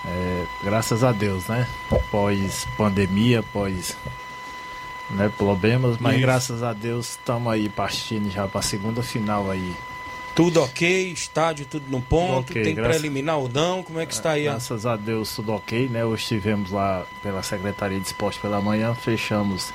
[0.05, 1.67] É, graças a Deus, né?
[2.09, 3.97] Pós pandemia, pós
[5.09, 6.21] né, problemas, mas Isso.
[6.21, 9.75] graças a Deus estamos aí partindo já para a segunda final aí.
[10.35, 12.97] Tudo ok, estádio tudo no ponto, okay, tem graças...
[12.97, 14.43] preliminar ou não, como é que está aí?
[14.43, 16.05] Graças a Deus tudo ok, né?
[16.05, 19.73] Hoje estivemos lá pela Secretaria de Esporte pela manhã, fechamos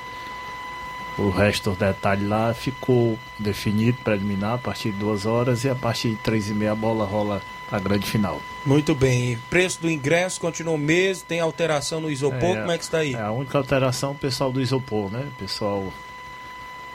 [1.17, 5.75] o resto dos detalhes lá, ficou definido preliminar a partir de duas horas e a
[5.75, 7.41] partir de três e meia a bola rola
[7.71, 8.41] a grande final.
[8.65, 9.37] Muito bem.
[9.49, 11.25] Preço do ingresso continua o mesmo?
[11.27, 12.57] Tem alteração no isopor?
[12.57, 13.13] É, Como é que está aí?
[13.13, 15.27] É, a única alteração o pessoal do isopor, né?
[15.35, 15.91] O pessoal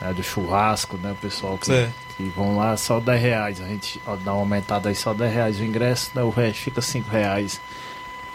[0.00, 1.12] é, do churrasco, né?
[1.12, 3.60] O pessoal que, que, vão lá só 10 reais.
[3.60, 6.22] A gente dá uma aumentada aí só 10 reais o ingresso, né?
[6.22, 7.60] o resto fica 5 reais.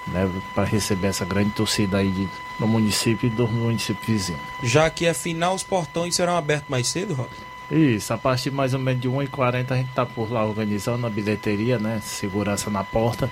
[0.08, 2.30] Né, para receber essa grande torcida aí de,
[2.60, 4.38] no município e do município vizinho.
[4.62, 7.28] Já que é final, os portões serão abertos mais cedo, Rob?
[7.72, 11.10] Isso, a partir mais ou menos de 1h40 a gente tá por lá organizando a
[11.10, 12.00] bilheteria, né?
[12.04, 13.30] Segurança na porta,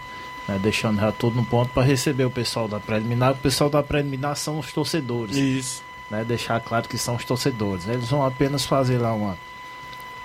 [0.47, 0.59] né?
[0.61, 3.33] deixando já tudo no ponto para receber o pessoal da preliminar.
[3.33, 5.35] O pessoal da preliminar são os torcedores.
[5.35, 5.83] Isso.
[6.09, 6.23] Né?
[6.23, 7.87] Deixar claro que são os torcedores.
[7.87, 9.37] Eles vão apenas fazer lá uma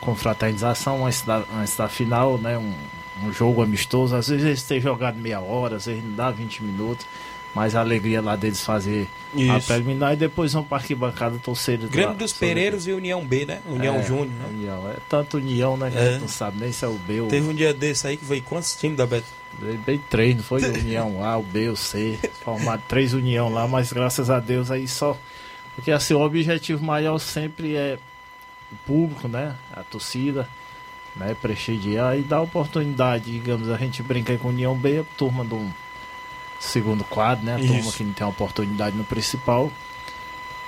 [0.00, 2.56] confraternização antes da, antes da final, né?
[2.56, 2.72] Um,
[3.24, 4.16] um jogo amistoso.
[4.16, 7.06] Às vezes eles têm jogado meia hora, às vezes não dá 20 minutos
[7.54, 9.52] mais a alegria lá deles fazer Isso.
[9.52, 11.78] a preliminar e depois vão para arquibancada torcer.
[11.78, 13.60] Grêmio dos Pereiros e União B, né?
[13.66, 14.46] União é, Júnior, né?
[14.50, 15.90] União, é tanto União, né?
[15.90, 16.00] Que é.
[16.00, 17.28] a gente não sabe nem se é o B ou...
[17.28, 19.26] Teve um dia desse aí que veio quantos times da Beto?
[19.84, 20.62] Bem três, não foi?
[20.68, 22.18] União A, o B, o C.
[22.44, 25.16] Formado três União lá, mas graças a Deus aí só.
[25.74, 27.98] Porque assim, o objetivo maior sempre é
[28.70, 29.54] o público, né?
[29.74, 30.48] A torcida,
[31.16, 31.34] né?
[31.40, 35.68] Prestigiar e dar oportunidade, digamos, a gente brinca com União B, a turma do
[36.58, 37.54] segundo quadro, né?
[37.54, 37.72] A Isso.
[37.72, 39.70] turma que não tem oportunidade no principal.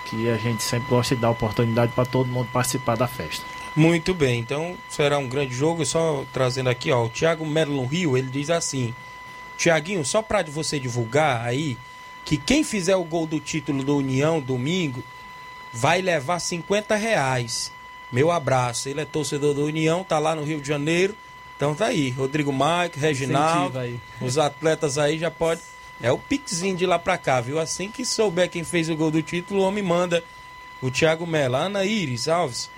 [0.06, 3.44] Que a gente sempre gosta de dar oportunidade para todo mundo participar da festa.
[3.76, 5.84] Muito bem, então será um grande jogo.
[5.86, 8.94] Só trazendo aqui, ó, o Thiago Merlon Rio, ele diz assim:
[9.56, 11.78] Tiaguinho, só para você divulgar aí,
[12.24, 15.02] que quem fizer o gol do título do União domingo
[15.72, 17.72] vai levar 50 reais.
[18.10, 18.88] Meu abraço.
[18.88, 21.14] Ele é torcedor do União, tá lá no Rio de Janeiro.
[21.56, 23.78] Então tá aí, Rodrigo Mike, Reginaldo,
[24.20, 25.60] os atletas aí já pode
[26.02, 27.58] é o pixinho de lá pra cá, viu?
[27.58, 30.24] Assim que souber quem fez o gol do título, o homem manda
[30.80, 31.56] o Thiago Mello.
[31.56, 32.70] Ana Iris Alves.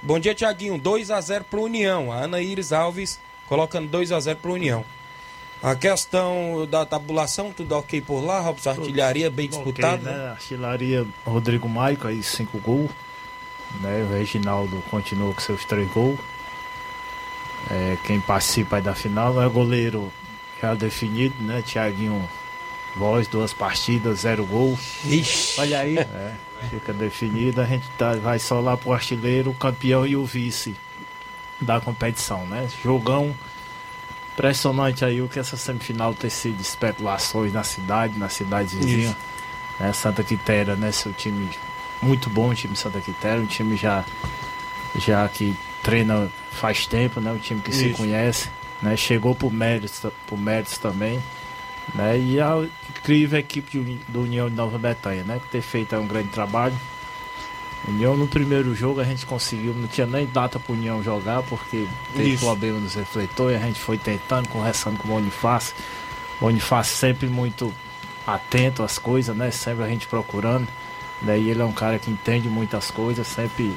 [0.00, 0.78] Bom dia, Tiaguinho.
[0.78, 2.12] 2 a 0 pro União.
[2.12, 3.18] A Ana Iris Alves
[3.48, 4.84] colocando 2 a 0 pro União.
[5.60, 8.70] A questão da tabulação, tudo ok por lá, Robson?
[8.70, 9.96] Artilharia bem disputada.
[9.96, 10.28] Okay, né?
[10.30, 12.90] Artilharia Rodrigo Maico, aí 5 gols.
[13.80, 14.06] Né?
[14.08, 16.18] O Reginaldo continua com seus 3 gols.
[17.70, 19.42] é, quem participa aí da final.
[19.42, 20.12] É o goleiro
[20.62, 21.60] já definido, né?
[21.66, 22.28] Thiaguinho
[22.96, 24.78] Voz, duas partidas, zero gol.
[25.04, 25.60] Ixi.
[25.60, 25.98] Olha aí.
[25.98, 26.34] É,
[26.70, 27.60] fica definido.
[27.60, 30.74] A gente tá, vai só lá pro artilheiro, o campeão e o vice
[31.60, 32.68] da competição, né?
[32.82, 33.34] Jogão
[34.38, 39.16] impressionante aí o que essa semifinal ter sido especulações na cidade, na cidade vizinha.
[39.80, 39.92] Né?
[39.92, 40.92] Santa Quitéria, né?
[40.92, 41.50] Seu time
[42.00, 44.04] muito bom, o time Santa Quitéria, um time já,
[44.96, 47.32] já que treina faz tempo, né?
[47.32, 48.48] Um time que se conhece,
[48.80, 48.96] né?
[48.96, 51.20] Chegou pro méritos, pro méritos também.
[51.94, 52.18] Né?
[52.18, 53.78] E a incrível equipe
[54.08, 55.40] do União de Nova Betânia, né?
[55.40, 56.74] Que ter feito um grande trabalho.
[57.86, 61.86] União no primeiro jogo a gente conseguiu, não tinha nem data pro União jogar, porque
[62.14, 62.44] teve Isso.
[62.44, 65.74] problema nos refletores, a gente foi tentando, conversando com o Bonifácio.
[66.40, 67.72] Bonifácio sempre muito
[68.26, 69.50] atento às coisas, né?
[69.50, 70.68] Sempre a gente procurando.
[71.22, 73.74] Daí ele é um cara que entende muitas coisas, sempre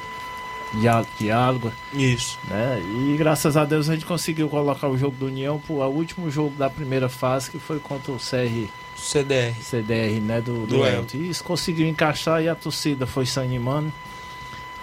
[1.18, 1.72] diálogo.
[1.94, 2.40] Isso.
[2.48, 2.82] Né?
[2.84, 6.30] E graças a Deus a gente conseguiu colocar o jogo do União pro o último
[6.32, 8.70] jogo da primeira fase, que foi contra o CR.
[8.96, 9.56] CDR.
[9.62, 10.42] CDR, né?
[10.42, 11.18] Do, do, Do Elton.
[11.18, 13.92] E isso conseguiu encaixar e a torcida foi se animando.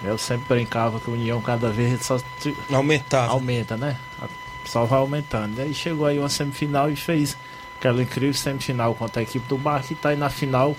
[0.02, 2.18] Eu sempre brincava que o União cada vez só
[2.70, 3.32] Aumentava.
[3.32, 3.96] aumenta, né?
[4.64, 5.56] Só vai aumentando.
[5.56, 7.36] Daí chegou aí uma semifinal e fez
[7.78, 10.76] aquela incrível semifinal contra a equipe do Bar que tá aí na final,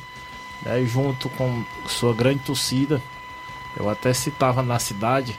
[0.61, 0.83] né?
[0.85, 3.01] junto com sua grande torcida.
[3.77, 5.37] Eu até citava na cidade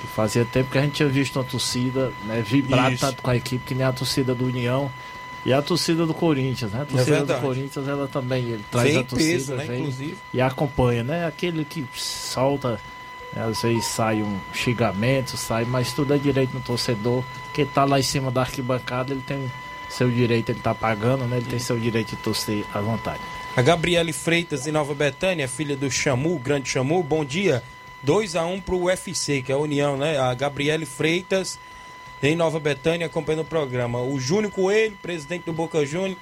[0.00, 3.04] que fazia tempo que a gente tinha visto uma torcida né, vibrar Isso.
[3.06, 4.90] tanto com a equipe que nem a torcida do União
[5.44, 6.82] e a torcida do Corinthians, né?
[6.82, 7.40] A torcida do É verdade.
[7.40, 10.16] Corinthians ela também ele traz Vem a torcida, peso, né, vem inclusive.
[10.34, 11.26] e acompanha, né?
[11.26, 12.80] Aquele que solta,
[13.32, 17.22] né, às vezes sai um xingamento, sai, mas tudo é direito no torcedor.
[17.54, 19.50] Quem tá lá em cima da arquibancada, ele tem
[19.88, 21.36] seu direito, ele tá pagando, né?
[21.36, 23.20] Ele tem seu direito de torcer à vontade.
[23.56, 27.62] A Gabriele Freitas de Nova Betânia, filha do Chamu, grande Chamu, bom dia.
[28.02, 30.18] 2 a 1 pro UFC, que é a União, né?
[30.18, 31.58] A Gabriele Freitas
[32.22, 34.02] em Nova Betânia acompanhando o programa.
[34.02, 36.18] O Júnior Coelho, presidente do Boca Júnior,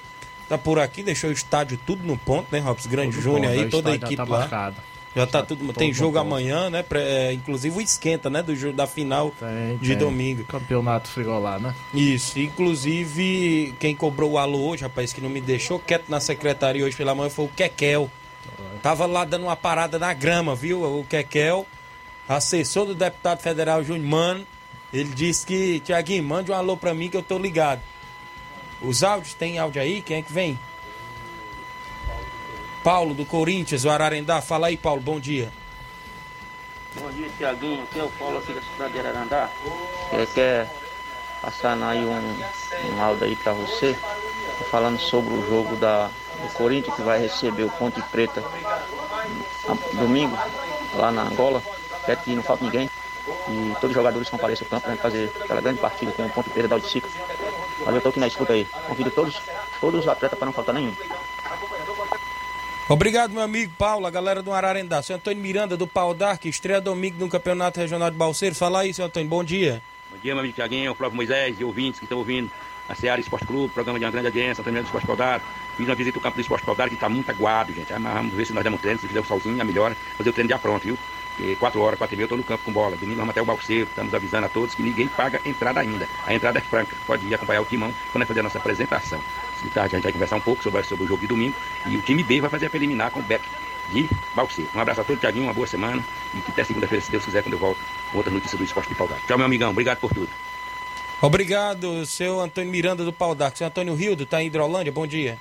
[0.49, 2.89] tá por aqui, deixou o estádio tudo no ponto, né, Robson?
[2.89, 4.39] Grande Júnior aí, o toda a equipe tá lá.
[4.39, 4.77] marcado.
[5.15, 5.73] Já tá tudo.
[5.73, 6.27] Tem jogo ponto.
[6.27, 6.83] amanhã, né?
[6.83, 8.43] Pré- é, inclusive o esquenta, né?
[8.43, 9.33] Do, jo- da final
[9.81, 9.99] de tem.
[9.99, 10.45] domingo.
[10.45, 11.73] Campeonato frigolá, né?
[11.95, 16.85] Isso, inclusive quem cobrou o alô hoje, rapaz, que não me deixou quieto na secretaria
[16.85, 18.11] hoje pela manhã foi o Kekel.
[18.83, 20.83] Tava lá dando uma parada na grama, viu?
[20.83, 21.67] O Kekel,
[22.29, 24.47] assessor do deputado federal Júnior Mano,
[24.93, 27.81] ele disse que, Tiaguinho, mande um alô pra mim que eu tô ligado.
[28.83, 30.03] Os áudios, tem áudio aí?
[30.03, 30.59] Quem é que vem?
[32.85, 34.43] Paulo do Corinthians, o Ararendá.
[34.43, 35.51] Fala aí, Paulo, bom dia.
[37.01, 37.83] Bom dia, Tiaguinho.
[37.83, 39.49] Aqui é o Paulo aqui da cidade de Ararandá.
[40.13, 40.71] É, quer
[41.41, 43.97] passar aí um, um áudio aí pra você,
[44.71, 46.09] falando sobre o jogo da,
[46.43, 48.45] do Corinthians que vai receber o Ponte Preta
[49.95, 50.37] domingo,
[50.95, 51.63] lá na Angola.
[52.05, 52.91] Quer que não falte ninguém.
[53.49, 56.51] E todos os jogadores compareçam ao campo para fazer aquela grande partida com o Ponte
[56.51, 57.09] Preta da Odicica.
[57.79, 58.67] Valeu, eu tô aqui na escuta aí.
[58.87, 59.41] Convido todos,
[59.81, 60.95] todos os atletas para não faltar nenhum.
[62.87, 65.01] Obrigado, meu amigo Paulo, a galera do Ararendá.
[65.01, 68.59] Seu Antônio Miranda, do Pau Dark, estreia domingo no Campeonato Regional de Balseiros.
[68.59, 69.83] Fala aí, seu Antônio, bom dia.
[70.11, 72.51] Bom dia, meu amigo Tiaguinho, Flávio Moisés e ouvintes que estão ouvindo
[72.87, 75.41] a Seara Esporte Clube, programa de uma grande audiência, também do Esporte Paudar.
[75.79, 77.91] Fiz uma visita ao campo do Esporte Paudar que está muito aguado, gente.
[77.91, 79.95] Mas vamos ver se nós damos treino, se fizer o solzinho, é melhor.
[80.19, 80.99] Fazer o treino já pronto, viu?
[81.59, 82.97] 4 horas, 4 e meia eu estou no campo com bola.
[82.97, 86.07] Domingo vamos até o Balseiro, estamos avisando a todos que ninguém paga entrada ainda.
[86.27, 89.21] A entrada é franca, pode ir acompanhar o timão quando nós fazer a nossa apresentação.
[89.65, 91.57] Se tarde a gente vai conversar um pouco sobre, sobre o jogo de domingo.
[91.87, 93.43] E o time B vai fazer a preliminar com o Beck
[93.93, 94.71] de Balseiro.
[94.75, 96.05] Um abraço a todos, Tiaguinho, uma boa semana.
[96.35, 97.79] E que até segunda-feira, se Deus quiser, quando eu volto,
[98.13, 99.19] com outras notícias do Esporte de Paudar.
[99.27, 99.71] Tchau, meu amigão.
[99.71, 100.29] Obrigado por tudo.
[101.23, 103.57] Obrigado, seu Antônio Miranda do Pau Dark.
[103.57, 105.39] Seu Antônio Rildo, tá em Hidrolândia, bom dia.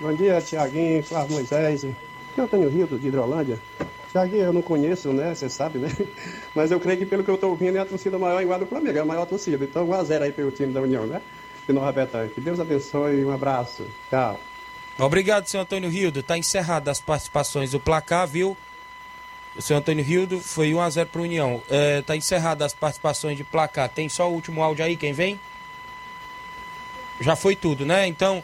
[0.00, 1.84] Bom dia, Tiaguinho, Flávio Moisés.
[1.84, 1.94] O
[2.40, 3.58] Antônio Rio, de Hidrolândia.
[4.10, 5.34] Tiaguinho, eu não conheço, né?
[5.34, 5.90] Você sabe, né?
[6.54, 8.66] Mas eu creio que pelo que eu estou ouvindo é a torcida maior igual do
[8.66, 9.62] Flamengo, é a maior torcida.
[9.62, 11.20] Então 1x0 aí pelo time da União, né?
[11.72, 12.28] Nova Betânia.
[12.28, 13.86] Que Deus abençoe, um abraço.
[14.08, 14.38] Tchau.
[14.98, 16.22] Obrigado, seu Antônio Rildo.
[16.22, 18.56] Tá encerrado as participações do placar, viu?
[19.56, 21.62] O seu Antônio Rildo foi 1x0 pro União.
[21.68, 23.88] É, tá encerrado as participações de placar.
[23.88, 25.40] Tem só o último áudio aí, quem vem?
[27.20, 28.06] Já foi tudo, né?
[28.06, 28.42] Então,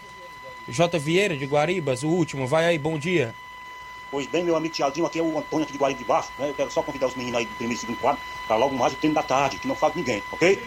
[0.68, 0.98] J.
[0.98, 2.46] Vieira de Guaribas, o último.
[2.46, 3.34] Vai aí, bom dia.
[4.10, 6.48] Pois bem, meu amigo Tiaguinho, aqui é o Antônio aqui de Guaribe de Baixo, né?
[6.48, 8.92] Eu quero só convidar os meninos aí do primeiro e segundo quadro para logo mais
[8.92, 10.62] o treino da tarde, que não falta ninguém, ok?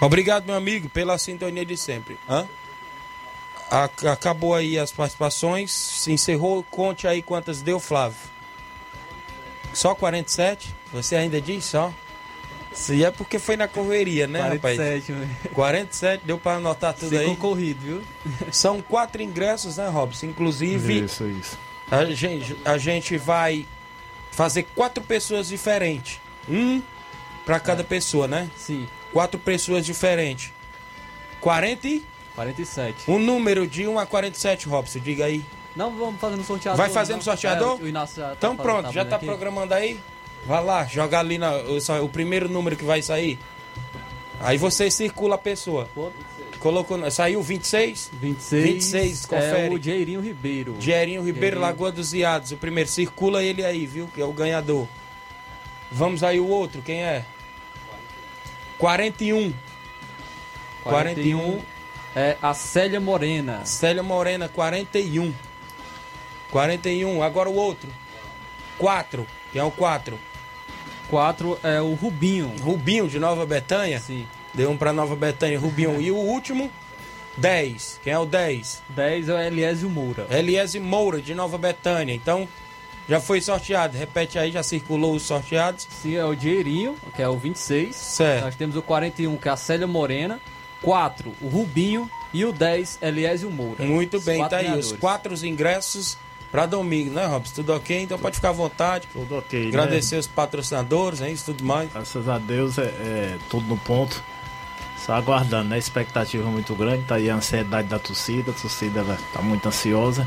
[0.00, 2.18] Obrigado, meu amigo, pela sintonia de sempre.
[2.28, 2.46] Hã?
[3.70, 6.62] Ac- Acabou aí as participações, se encerrou.
[6.70, 8.16] Conte aí quantas deu, Flávio.
[9.72, 10.74] Só 47?
[10.92, 11.92] Você ainda diz só?
[12.72, 15.28] Se é porque foi na correria, né, 47, rapaz?
[15.28, 15.54] velho.
[15.54, 17.26] 47, deu pra anotar tudo Ser aí.
[17.26, 18.02] concorrido, viu?
[18.52, 20.26] São quatro ingressos, né, Robson?
[20.26, 21.58] Inclusive, Isso, isso.
[21.90, 23.66] a gente, a gente vai
[24.30, 26.20] fazer quatro pessoas diferentes.
[26.48, 26.80] Um
[27.44, 28.48] para cada pessoa, né?
[28.56, 28.88] Sim.
[29.12, 30.52] Quatro pessoas diferentes.
[31.40, 32.04] 40 e...
[32.34, 33.10] 47.
[33.10, 35.44] Um número de 1 a 47, Robson, diga aí.
[35.74, 36.76] Não, vamos fazendo sorteador.
[36.76, 37.22] Vai fazendo não.
[37.22, 37.78] sorteador?
[37.80, 39.26] É, o Inácio já tá Então pronto, já fazendo tá aqui.
[39.26, 40.00] programando aí?
[40.46, 43.38] Vai lá, joga ali na, o, o primeiro número que vai sair.
[44.40, 45.88] Aí você circula a pessoa.
[46.58, 48.10] Colocou, saiu 26?
[48.20, 48.62] 26.
[48.64, 49.66] 26, confere.
[49.66, 50.74] É o Dieirinho Ribeiro.
[50.78, 51.60] Dierinho Ribeiro, Dieirinho.
[51.60, 52.52] Lagoa dos Iados.
[52.52, 54.08] O primeiro, circula ele aí, viu?
[54.14, 54.86] Que é o ganhador.
[55.92, 57.24] Vamos aí o outro, quem é?
[58.80, 59.52] 41.
[60.82, 61.60] 41.
[62.16, 63.64] É a Célia Morena.
[63.66, 65.32] Célia Morena, 41.
[66.50, 67.22] 41.
[67.22, 67.88] Agora o outro.
[68.78, 69.26] 4.
[69.52, 70.18] Quem é o 4?
[71.10, 72.52] 4 é o Rubinho.
[72.62, 74.00] Rubinho, de Nova Betânia?
[74.00, 74.26] Sim.
[74.54, 76.00] Deu um pra Nova Betânia, Rubinho.
[76.00, 76.70] E o último?
[77.36, 78.00] 10.
[78.02, 78.82] Quem é o 10?
[78.88, 80.26] 10 é o Eliésio Moura.
[80.30, 82.14] Eliese Moura, de Nova Betânia.
[82.14, 82.48] Então,
[83.10, 83.98] já foi sorteado.
[83.98, 85.88] Repete aí, já circulou os sorteados.
[85.90, 87.96] Sim, é o Dieirinho, que é o 26.
[87.96, 88.44] Certo.
[88.44, 90.40] Nós temos o 41, que é a Célia Morena.
[90.80, 92.08] 4, o Rubinho.
[92.32, 93.84] E o 10, Eliésio Moura.
[93.84, 94.78] Muito Os bem, tá aí.
[94.78, 96.16] Os quatro ingressos
[96.52, 97.56] pra domingo, né, Robson?
[97.56, 98.00] Tudo ok?
[98.00, 99.08] Então pode ficar à vontade.
[99.12, 99.68] Tudo ok, né?
[99.68, 101.32] Agradecer os patrocinadores, hein?
[101.32, 101.92] Isso tudo mais.
[101.92, 104.22] Graças a Deus é, é tudo no ponto.
[105.04, 105.78] Só aguardando, né?
[105.78, 110.24] Expectativa muito grande, tá aí a ansiedade da torcida, a torcida ela tá muito ansiosa.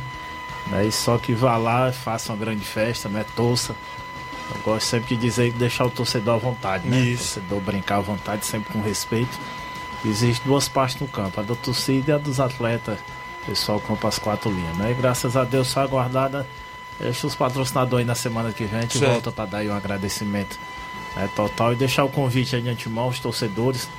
[0.68, 0.88] Né?
[0.88, 3.26] E só que vá lá, faça uma grande festa, né?
[3.36, 3.76] Torça.
[4.54, 7.00] Eu gosto sempre de dizer que deixar o torcedor à vontade, né?
[7.00, 7.40] Isso.
[7.40, 9.38] O torcedor brincar à vontade, sempre com respeito.
[10.06, 13.00] Existem duas partes no campo, a da torcida e a dos atletas,
[13.46, 14.92] pessoal compra as quatro linhas, né?
[14.92, 16.48] E graças a Deus só aguardada.
[17.00, 19.12] Deixa os patrocinadores aí na semana que vem, a gente Certo.
[19.12, 20.60] volta para dar aí um agradecimento
[21.16, 23.90] né, total e deixar o convite aí de antemão aos torcedores,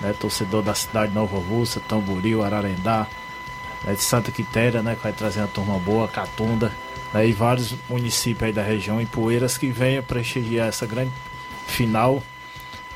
[0.00, 3.06] né, torcedor da cidade de Nova Russa, Tamboril, Ararendá,
[3.84, 6.72] né, de Santa Quitéria, né, que vai trazer uma turma boa, Catunda,
[7.12, 11.12] né, e vários municípios aí da região e Poeiras que venham prestigiar essa grande
[11.66, 12.22] final.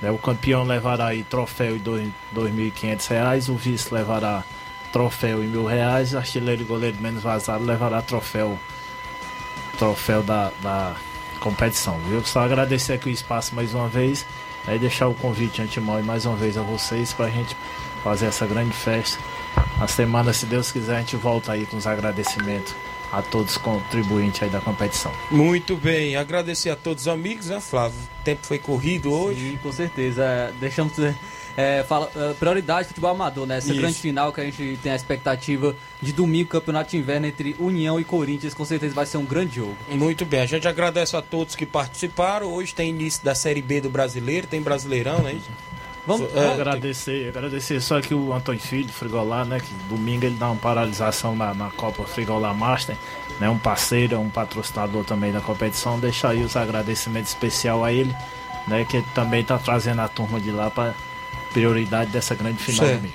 [0.00, 4.44] né, o campeão levará aí troféu de 2.500 reais, o vice levará
[4.92, 8.58] troféu em mil reais, artilheiro e goleiro menos vazado levará troféu
[9.76, 10.96] troféu da, da
[11.38, 12.24] competição, viu?
[12.24, 14.26] Só agradecer aqui o espaço mais uma vez,
[14.66, 17.56] aí deixar o convite antemão e mais uma vez a vocês pra gente
[18.02, 19.22] fazer essa grande festa.
[19.78, 22.74] Na semana, se Deus quiser, a gente volta aí com os agradecimentos
[23.12, 25.12] a todos os contribuintes aí da competição.
[25.30, 27.98] Muito bem, agradecer a todos os amigos, né, Flávio?
[28.20, 29.52] O tempo foi corrido hoje.
[29.52, 30.24] Sim, com certeza.
[30.24, 30.94] É, deixamos
[31.56, 33.58] é, fala, é, prioridade futebol amador, né?
[33.58, 33.80] Essa Isso.
[33.80, 37.98] grande final que a gente tem a expectativa de domingo, campeonato de inverno entre União
[37.98, 39.76] e Corinthians, com certeza vai ser um grande jogo.
[39.88, 42.52] Muito bem, a gente agradece a todos que participaram.
[42.52, 45.38] Hoje tem início da Série B do Brasileiro, tem Brasileirão, né?
[46.06, 49.58] Vamos É, agradecer, agradecer só que o Antônio Filho, Frigolá, né?
[49.60, 52.96] Que domingo ele dá uma paralisação na, na Copa Frigolá Master,
[53.40, 53.48] né?
[53.50, 55.98] Um parceiro, um patrocinador também da competição.
[55.98, 58.14] Deixar aí os agradecimentos especial a ele,
[58.68, 58.84] né?
[58.88, 60.94] Que ele também tá trazendo a turma de lá para
[61.52, 63.00] prioridade dessa grande final Certo.
[63.00, 63.14] domingo.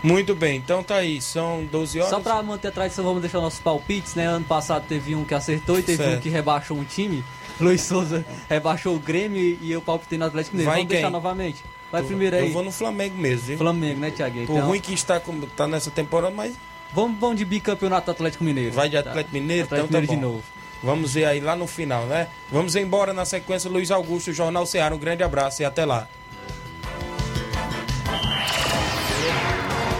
[0.00, 2.10] Muito bem, então tá aí, são 12 horas.
[2.10, 4.26] Só pra manter a tradição, vamos deixar nossos palpites, né?
[4.26, 6.18] Ano passado teve um que acertou e teve Certo.
[6.18, 7.24] um que rebaixou um time.
[7.60, 10.70] Luiz Souza rebaixou o Grêmio e eu palpitei no Atlético Mineiro.
[10.70, 11.12] Vai Vamos deixar quem?
[11.12, 11.64] novamente.
[11.90, 12.46] Vai primeiro aí.
[12.46, 13.58] Eu vou no Flamengo mesmo, viu?
[13.58, 14.10] Flamengo, né?
[14.10, 15.20] Por Então, ruim que está,
[15.56, 16.54] tá nessa temporada, mas
[16.92, 18.72] Vamos, vamos de bicampeonato do Atlético Mineiro.
[18.72, 19.10] vai de Tá.
[19.10, 20.28] Atlético Mineiro, Atlético então tá Mineiro bom.
[20.28, 20.44] de novo.
[20.82, 22.28] Vamos ver aí lá no final, né?
[22.50, 24.94] Vamos embora na sequência, Luiz Augusto, Jornal Ceará.
[24.94, 26.08] Um grande abraço e até lá.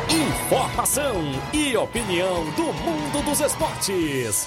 [0.08, 4.46] Informação e opinião do mundo dos esportes.